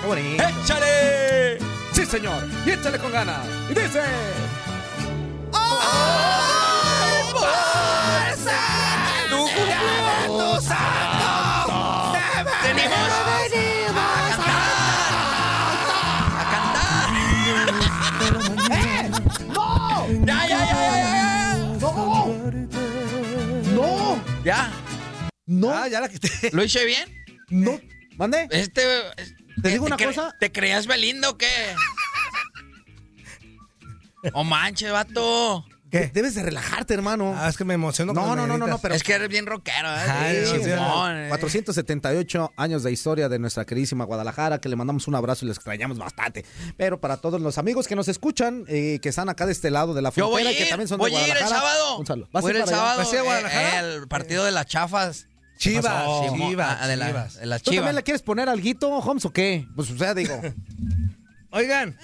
Qué 0.00 0.06
bonito. 0.06 0.42
¡Échale! 0.42 1.58
Sí, 1.92 2.06
señor. 2.06 2.42
Y 2.64 2.70
échale 2.70 2.98
con 2.98 3.12
ganas. 3.12 3.46
Y 3.68 3.74
dice. 3.74 4.00
¡Venimos! 9.56 10.99
¿Ya? 24.44 24.72
¡No! 25.46 25.70
Ah, 25.70 25.88
ya 25.88 26.00
la 26.00 26.08
quité. 26.08 26.30
¿Lo 26.52 26.64
hice 26.64 26.84
bien? 26.84 27.14
¡No! 27.48 27.78
¿Mande? 28.16 28.48
Este... 28.50 28.82
¿Te 29.62 29.68
digo 29.68 29.84
una 29.84 29.96
cosa? 29.98 30.34
¿Te 30.40 30.50
creías 30.50 30.86
Belinda 30.86 31.28
o 31.28 31.36
qué? 31.36 31.46
¡O 34.32 34.44
manches, 34.44 34.90
vato! 34.92 35.66
¿Qué? 35.90 36.10
Debes 36.14 36.34
de 36.36 36.42
relajarte, 36.44 36.94
hermano. 36.94 37.34
Ah, 37.36 37.48
es 37.48 37.56
que 37.56 37.64
me 37.64 37.74
emociono 37.74 38.12
No, 38.12 38.36
no, 38.36 38.46
no, 38.46 38.56
no, 38.56 38.66
no, 38.66 38.78
pero 38.78 38.94
Es 38.94 39.02
que 39.02 39.12
eres 39.14 39.28
bien 39.28 39.44
rockero, 39.46 39.88
¿eh? 39.88 39.98
Ay, 40.08 40.36
Sí, 40.46 40.58
Dios, 40.58 40.64
Simón, 40.78 41.16
eh. 41.16 41.28
478 41.28 42.52
años 42.56 42.82
de 42.82 42.92
historia 42.92 43.28
de 43.28 43.38
nuestra 43.38 43.64
queridísima 43.64 44.04
Guadalajara, 44.04 44.60
que 44.60 44.68
le 44.68 44.76
mandamos 44.76 45.08
un 45.08 45.14
abrazo 45.16 45.44
y 45.44 45.48
les 45.48 45.56
extrañamos 45.56 45.98
bastante. 45.98 46.44
Pero 46.76 47.00
para 47.00 47.16
todos 47.16 47.40
los 47.40 47.58
amigos 47.58 47.88
que 47.88 47.96
nos 47.96 48.08
escuchan, 48.08 48.64
eh, 48.68 49.00
que 49.02 49.08
están 49.08 49.28
acá 49.28 49.46
de 49.46 49.52
este 49.52 49.70
lado 49.70 49.92
de 49.94 50.02
la 50.02 50.10
voy 50.10 50.14
frontera 50.14 50.52
y 50.52 50.56
que 50.56 50.66
también 50.66 50.86
son 50.88 50.98
voy 50.98 51.10
de 51.10 51.16
a 51.16 51.20
ir 51.22 51.26
el 51.28 51.32
Guadalajara. 51.38 51.60
sábado. 51.72 51.98
Un 51.98 52.06
saludo. 52.06 52.28
¿Vas 52.32 52.42
Voy 52.42 52.52
a 52.52 52.54
ir 52.54 52.60
el 52.62 52.68
sábado. 52.68 52.98
¿Vas 52.98 53.08
a 53.08 53.10
ir 53.12 53.16
a 53.16 53.20
eh, 53.20 53.24
Guadalajara? 53.24 53.80
eh, 53.80 53.94
el 53.96 54.08
partido 54.08 54.44
de 54.44 54.50
las 54.52 54.66
chafas. 54.66 55.26
Chivas, 55.58 55.84
Pasó, 55.84 56.24
Simón, 56.30 56.48
Chivas, 56.50 56.78
ah, 56.80 56.86
de, 56.86 56.96
la- 56.96 57.06
Chivas. 57.08 57.34
de 57.34 57.40
¿Tú 57.42 57.48
chivas. 57.48 57.76
también 57.76 57.96
le 57.96 58.02
quieres 58.02 58.22
poner 58.22 58.48
alguito, 58.48 58.88
Holmes, 58.90 59.24
o 59.26 59.30
qué? 59.32 59.66
Pues, 59.76 59.90
o 59.90 59.98
sea, 59.98 60.14
digo. 60.14 60.40
Oigan, 61.50 61.98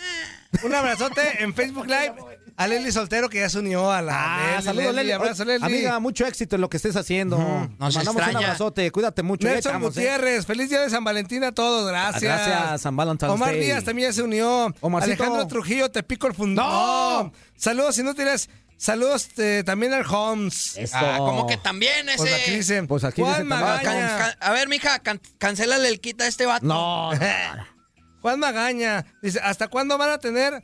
un 0.65 0.75
abrazote 0.75 1.43
en 1.43 1.55
Facebook 1.55 1.87
Live 1.87 2.15
a 2.57 2.67
Leslie 2.67 2.93
Soltero 2.93 3.29
que 3.29 3.41
ya 3.41 3.49
se 3.49 3.59
unió 3.59 3.91
a 3.91 4.01
la. 4.03 4.57
Ah, 4.57 4.63
saludos, 4.63 4.95
Leli. 4.95 5.13
abrazo, 5.13 5.45
Leslie. 5.45 5.67
Amiga, 5.67 5.99
mucho 6.01 6.27
éxito 6.27 6.57
en 6.57 6.63
lo 6.63 6.71
que 6.71 6.79
estés 6.79 6.97
haciendo. 6.97 7.37
Nos 7.39 7.69
Te 7.69 7.99
mandamos 7.99 8.07
un 8.07 8.17
extraña. 8.23 8.39
abrazote. 8.39 8.91
Cuídate 8.91 9.23
mucho. 9.23 9.47
Nelson 9.47 9.59
estamos, 9.73 9.97
¿eh? 9.97 10.01
Gutiérrez, 10.01 10.47
feliz 10.47 10.71
día 10.71 10.81
de 10.81 10.91
San 10.91 11.05
Valentín 11.05 11.45
a 11.45 11.53
todos, 11.53 11.89
gracias. 11.89 12.23
Gracias, 12.23 12.81
San 12.81 12.97
Valentine's 12.97 13.33
Omar 13.35 13.51
Day. 13.51 13.61
Díaz 13.61 13.85
también 13.85 14.09
ya 14.09 14.13
se 14.15 14.23
unió. 14.23 14.75
Omarcito. 14.81 15.23
Alejandro 15.23 15.47
Trujillo, 15.47 15.91
te 15.91 16.03
pico 16.03 16.27
el 16.27 16.35
fundón. 16.35 16.67
¡No! 16.67 17.33
Saludos 17.57 17.99
inútiles. 17.99 18.49
Saludos 18.79 19.29
eh, 19.39 19.63
también 19.65 19.95
al 19.95 20.05
Holmes. 20.07 20.77
Eso. 20.77 20.97
Ah, 20.99 21.17
¿cómo 21.19 21.47
que 21.47 21.57
también 21.57 22.09
ese? 22.09 22.19
Pues 22.19 22.35
aquí 22.35 22.51
dicen. 22.53 22.87
Pues 22.87 23.05
aquí 23.05 23.23
Juan 23.23 23.33
dicen. 23.45 23.53
Ah, 23.53 23.57
Magaña. 23.61 24.27
a 24.39 24.53
ver, 24.53 24.69
mija, 24.69 24.99
can, 24.99 25.21
cancélale 25.39 25.89
el 25.89 26.01
quita 26.01 26.25
a 26.25 26.27
este 26.27 26.45
vato. 26.45 26.67
No, 26.67 27.13
no, 27.15 27.19
no. 27.19 27.67
Juan 28.21 28.39
Magaña. 28.39 29.07
Dice, 29.23 29.41
¿hasta 29.43 29.69
cuándo 29.69 29.97
van 29.97 30.11
a 30.11 30.19
tener 30.19 30.63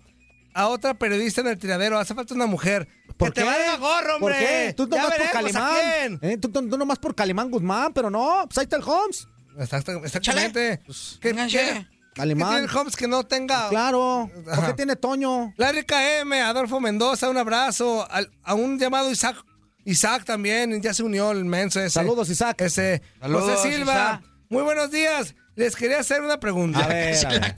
a 0.54 0.68
otra 0.68 0.94
periodista 0.94 1.40
en 1.40 1.48
el 1.48 1.58
tiradero? 1.58 1.98
Hace 1.98 2.14
falta 2.14 2.34
una 2.34 2.46
mujer. 2.46 2.88
¿Por 3.16 3.32
que 3.32 3.40
qué? 3.40 3.40
te 3.40 3.46
valga 3.46 3.76
gorro, 3.76 4.16
hombre. 4.16 4.34
¿Por 4.34 4.44
qué? 4.46 4.74
Tú 4.76 4.86
nomás 4.86 5.14
por 5.14 5.30
Calimán. 5.30 6.18
¿Eh? 6.22 6.38
Tú, 6.40 6.48
tú- 6.50 6.68
tú 6.68 6.78
nomás 6.78 6.98
por 6.98 7.14
Calimán 7.14 7.50
Guzmán, 7.50 7.92
pero 7.92 8.10
no. 8.10 8.44
Pues 8.46 8.58
ahí 8.58 8.64
está 8.64 8.76
el 8.76 8.82
Holmes. 8.82 9.28
Exacta- 9.58 9.92
Exactamente. 10.04 10.80
¿Qué, 11.20 11.28
vénganse. 11.28 11.58
qué- 11.58 11.72
qué 11.74 11.86
Calimán. 12.14 12.48
tiene 12.50 12.64
el 12.64 12.76
Holmes 12.76 12.96
que 12.96 13.06
no 13.08 13.24
tenga? 13.24 13.68
Claro. 13.68 14.30
¿Por 14.54 14.66
qué 14.66 14.72
tiene 14.74 14.96
Toño? 14.96 15.52
Larry 15.56 15.84
KM, 15.84 16.40
Adolfo 16.42 16.80
Mendoza, 16.80 17.28
un 17.28 17.36
abrazo. 17.36 18.06
Al- 18.10 18.30
a 18.42 18.54
un 18.54 18.78
llamado 18.78 19.10
Isaac. 19.10 19.36
Isaac 19.84 20.24
también, 20.24 20.80
ya 20.80 20.94
se 20.94 21.02
unió 21.02 21.32
el 21.32 21.44
menso 21.44 21.80
ese. 21.80 21.90
Saludos, 21.90 22.30
Isaac. 22.30 22.60
Ese. 22.60 23.02
Saludos, 23.20 23.56
José 23.58 23.72
Silva. 23.74 23.92
Isaac. 23.92 24.22
Muy 24.48 24.62
buenos 24.62 24.90
días. 24.90 25.34
Les 25.56 25.74
quería 25.76 25.98
hacer 26.00 26.22
una 26.22 26.38
pregunta. 26.40 26.78
A 26.84 26.86
ver, 26.88 27.26
a 27.26 27.28
ver. 27.30 27.54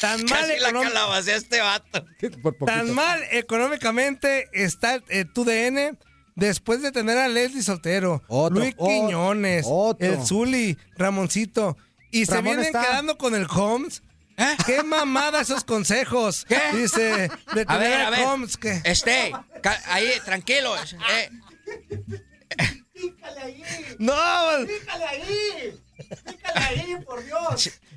Tan 0.00 0.20
mal, 0.24 0.28
Casi 0.40 0.60
la 0.60 0.70
econom- 0.70 0.82
calabacé 0.84 1.32
a 1.32 1.36
este 1.36 1.60
vato. 1.60 2.04
Por 2.42 2.56
poquito. 2.56 2.66
tan 2.66 2.92
mal 2.94 3.20
económicamente 3.30 4.48
está 4.52 5.00
eh, 5.08 5.24
tu 5.24 5.44
DN 5.44 5.96
después 6.34 6.82
de 6.82 6.92
tener 6.92 7.18
a 7.18 7.28
Leslie 7.28 7.62
Soltero, 7.62 8.22
Otro, 8.28 8.60
Luis 8.60 8.74
Quiñones, 8.74 9.64
otro. 9.68 10.06
el 10.06 10.24
Zuli, 10.26 10.78
Ramoncito. 10.96 11.76
Y 12.10 12.26
se 12.26 12.42
vienen 12.42 12.66
está. 12.66 12.82
quedando 12.82 13.16
con 13.16 13.34
el 13.34 13.46
Holmes. 13.50 14.02
¿Eh? 14.38 14.56
¡Qué 14.66 14.82
mamada 14.82 15.42
esos 15.42 15.62
consejos! 15.62 16.46
¿Qué? 16.48 16.58
Dice, 16.74 17.00
de 17.54 17.64
A 17.66 17.78
tener 17.78 17.78
ver, 17.78 18.00
a 18.00 18.06
a 18.06 18.10
ver. 18.10 18.26
Holmes. 18.26 18.56
que- 18.56 18.80
Este, 18.84 19.30
ahí, 19.86 20.10
tranquilo. 20.24 20.74
eh, 20.76 21.30
¡No! 23.98 24.14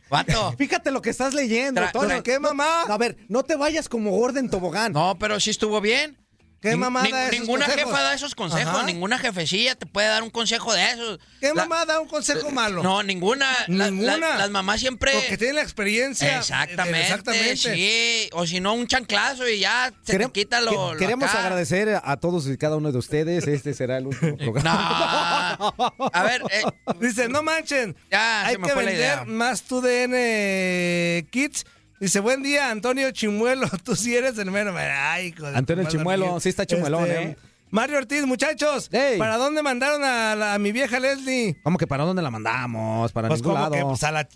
vato. 0.10 0.54
Fíjate 0.58 0.92
lo 0.92 1.02
que 1.02 1.10
estás 1.10 1.34
leyendo. 1.34 1.82
Tra- 1.82 2.24
¿Qué 2.24 2.40
mamá? 2.40 2.84
A 2.84 2.98
ver, 2.98 3.18
no 3.28 3.44
te 3.44 3.56
vayas 3.56 3.90
como 3.90 4.12
Gordon 4.12 4.50
Tobogán. 4.50 4.94
No, 4.94 5.18
pero 5.20 5.40
sí 5.40 5.50
estuvo 5.50 5.82
bien. 5.82 6.18
¿Qué 6.62 6.76
mamada 6.76 7.06
nin- 7.08 7.16
esos 7.16 7.40
Ninguna 7.42 7.66
consejos? 7.66 7.92
jefa 7.92 8.04
da 8.04 8.14
esos 8.16 8.34
consejos, 8.36 8.74
Ajá. 8.76 8.84
ninguna 8.86 9.20
jefecilla 9.20 9.76
te 9.76 9.86
puede 9.86 10.08
dar 10.08 10.24
un 10.24 10.32
consejo 10.32 10.74
de 10.74 10.84
esos. 10.92 11.20
¿Qué 11.40 11.50
La- 11.50 11.54
mamá 11.54 11.86
da 11.86 12.00
un 12.00 12.08
consejo 12.08 12.50
malo? 12.50 12.82
No, 12.82 13.04
ninguna. 13.04 13.48
Ninguna. 13.68 14.18
la- 14.18 14.38
las 14.38 14.50
mamás 14.50 14.80
siempre. 14.80 15.12
Porque 15.14 15.38
tienen 15.38 15.58
la 15.58 15.62
experiencia. 15.62 16.38
Exactamente, 16.40 17.02
Exactamente. 17.02 17.56
sí. 17.58 18.30
O 18.34 18.48
si 18.48 18.60
no, 18.62 18.74
un 18.74 18.88
chanclazo 18.88 19.48
y 19.48 19.60
ya 19.60 19.94
se 20.04 20.14
Querem- 20.18 20.26
te 20.32 20.40
quita 20.42 20.60
lo. 20.62 20.72
que- 20.72 20.76
lo 20.94 20.98
queremos 20.98 21.30
acá. 21.30 21.42
agradecer 21.44 22.00
a 22.04 22.18
todos 22.18 22.48
y 22.48 22.58
cada 22.58 22.78
uno 22.78 22.92
de 22.92 22.98
ustedes. 22.98 23.46
Este 23.48 23.74
será 23.76 23.98
el 23.98 24.08
último 24.08 24.36
programa. 24.38 25.58
No. 25.60 26.10
A 26.14 26.24
ver, 26.24 26.42
eh, 26.50 26.64
Dice, 27.00 27.30
no 27.30 27.44
manchen. 27.44 27.96
ya 28.10 28.46
Hay 28.48 28.54
se 28.54 28.60
me 28.60 28.68
que 28.68 28.74
fue 28.74 28.84
la 28.86 28.90
vender 28.92 29.06
idea. 29.18 29.26
más 29.26 29.62
tu 29.64 29.82
DN 29.82 31.28
Kids. 31.30 31.66
Dice, 32.00 32.20
buen 32.20 32.44
día, 32.44 32.72
Antonio 32.72 33.10
Chimuelo. 33.12 33.68
Tú 33.84 33.96
sí 33.96 34.16
eres 34.16 34.38
el 34.38 34.52
mero. 34.52 34.74
Ay, 34.78 35.34
Antonio 35.54 35.86
Chimuelo, 35.88 36.26
Miguel. 36.26 36.42
sí 36.42 36.50
está 36.50 36.66
chimuelón, 36.66 37.04
Este, 37.06 37.24
¿eh? 37.24 37.38
Mario 37.72 37.98
Ortiz, 37.98 38.26
muchachos. 38.26 38.90
Ey. 38.92 39.18
¿Para 39.18 39.38
dónde 39.38 39.62
mandaron 39.64 40.04
a, 40.04 40.36
la- 40.36 40.54
a 40.54 40.60
mi 40.60 40.72
vieja 40.72 41.00
Leslie? 41.00 41.56
¿Cómo 41.64 41.78
que 41.78 41.88
para 41.88 42.04
dónde 42.04 42.22
la 42.22 42.30
mandamos? 42.32 43.12
Para 43.12 43.28
Pues 43.30 43.42
ningún 43.42 43.56
lado. 43.56 43.72
que 43.72 43.82
pues, 43.82 44.04
a 44.04 44.12
la... 44.12 44.28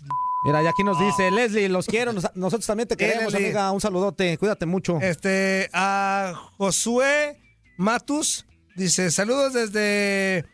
Mira, 0.44 0.62
ya 0.62 0.70
aquí 0.70 0.82
nos 0.84 0.98
dice 0.98 1.30
Leslie, 1.30 1.68
los 1.68 1.86
quiero. 1.86 2.12
nos- 2.14 2.34
nosotros 2.34 2.66
también 2.66 2.88
te 2.88 2.96
queremos, 2.96 3.32
Leslie. 3.32 3.48
amiga. 3.48 3.70
Un 3.72 3.80
saludote. 3.80 4.36
Cuídate 4.38 4.66
mucho. 4.66 4.98
Este, 5.00 5.68
a 5.72 6.32
Josué 6.58 7.38
Matus. 7.78 8.46
Dice, 8.76 9.10
saludos 9.10 9.52
desde... 9.52 10.44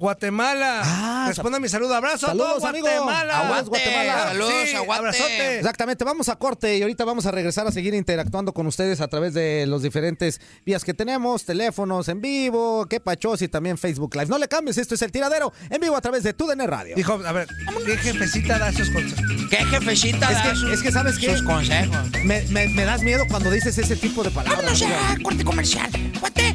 Guatemala. 0.00 1.24
Responda 1.28 1.60
mi 1.60 1.68
saludo. 1.68 1.94
Abrazo 1.94 2.26
a 2.26 2.30
Saludos, 2.30 2.64
amigo. 2.64 2.86
Guatemala. 2.86 3.38
Aguante, 3.46 3.68
Guatemala. 3.68 4.32
Sí, 4.64 4.74
abrazote. 4.76 5.58
Exactamente, 5.58 6.04
vamos 6.04 6.28
a 6.30 6.36
corte 6.36 6.78
y 6.78 6.82
ahorita 6.82 7.04
vamos 7.04 7.26
a 7.26 7.30
regresar 7.30 7.66
a 7.66 7.70
seguir 7.72 7.92
interactuando 7.92 8.54
con 8.54 8.66
ustedes 8.66 9.02
a 9.02 9.08
través 9.08 9.34
de 9.34 9.66
los 9.66 9.82
diferentes 9.82 10.40
vías 10.64 10.84
que 10.84 10.94
tenemos, 10.94 11.44
teléfonos 11.44 12.08
en 12.08 12.22
vivo, 12.22 12.86
qué 12.88 12.98
pachos 12.98 13.42
y 13.42 13.48
también 13.48 13.76
Facebook 13.76 14.14
Live. 14.14 14.26
No 14.28 14.38
le 14.38 14.48
cambies, 14.48 14.78
esto 14.78 14.94
es 14.94 15.02
El 15.02 15.12
Tiradero 15.12 15.52
en 15.68 15.80
vivo 15.80 15.94
a 15.96 16.00
través 16.00 16.22
de 16.22 16.32
TUDN 16.32 16.66
Radio. 16.66 16.96
Dijo, 16.96 17.12
a 17.24 17.32
ver, 17.32 17.46
¿qué 17.84 17.96
jefecita 17.98 18.58
da 18.58 18.70
esos 18.70 18.88
consejos? 18.88 19.24
¿Qué 19.50 19.56
jefecita 19.66 20.30
Es 20.30 20.34
da 20.38 20.42
que, 20.44 20.56
sus- 20.56 20.72
es 20.72 20.82
que 20.82 20.92
¿sabes 20.92 21.18
qué? 21.18 21.32
sus 21.36 21.42
consejos? 21.42 21.96
Me, 22.24 22.40
me- 22.48 22.68
me 22.68 22.84
das 22.86 23.02
miedo 23.02 23.26
cuando 23.28 23.50
dices 23.50 23.76
ese 23.76 23.96
tipo 23.96 24.22
de 24.24 24.30
palabras. 24.30 24.56
Vámonos 24.62 24.78
ya, 24.80 25.16
corte 25.22 25.44
comercial. 25.44 25.90
¡Guate! 26.20 26.54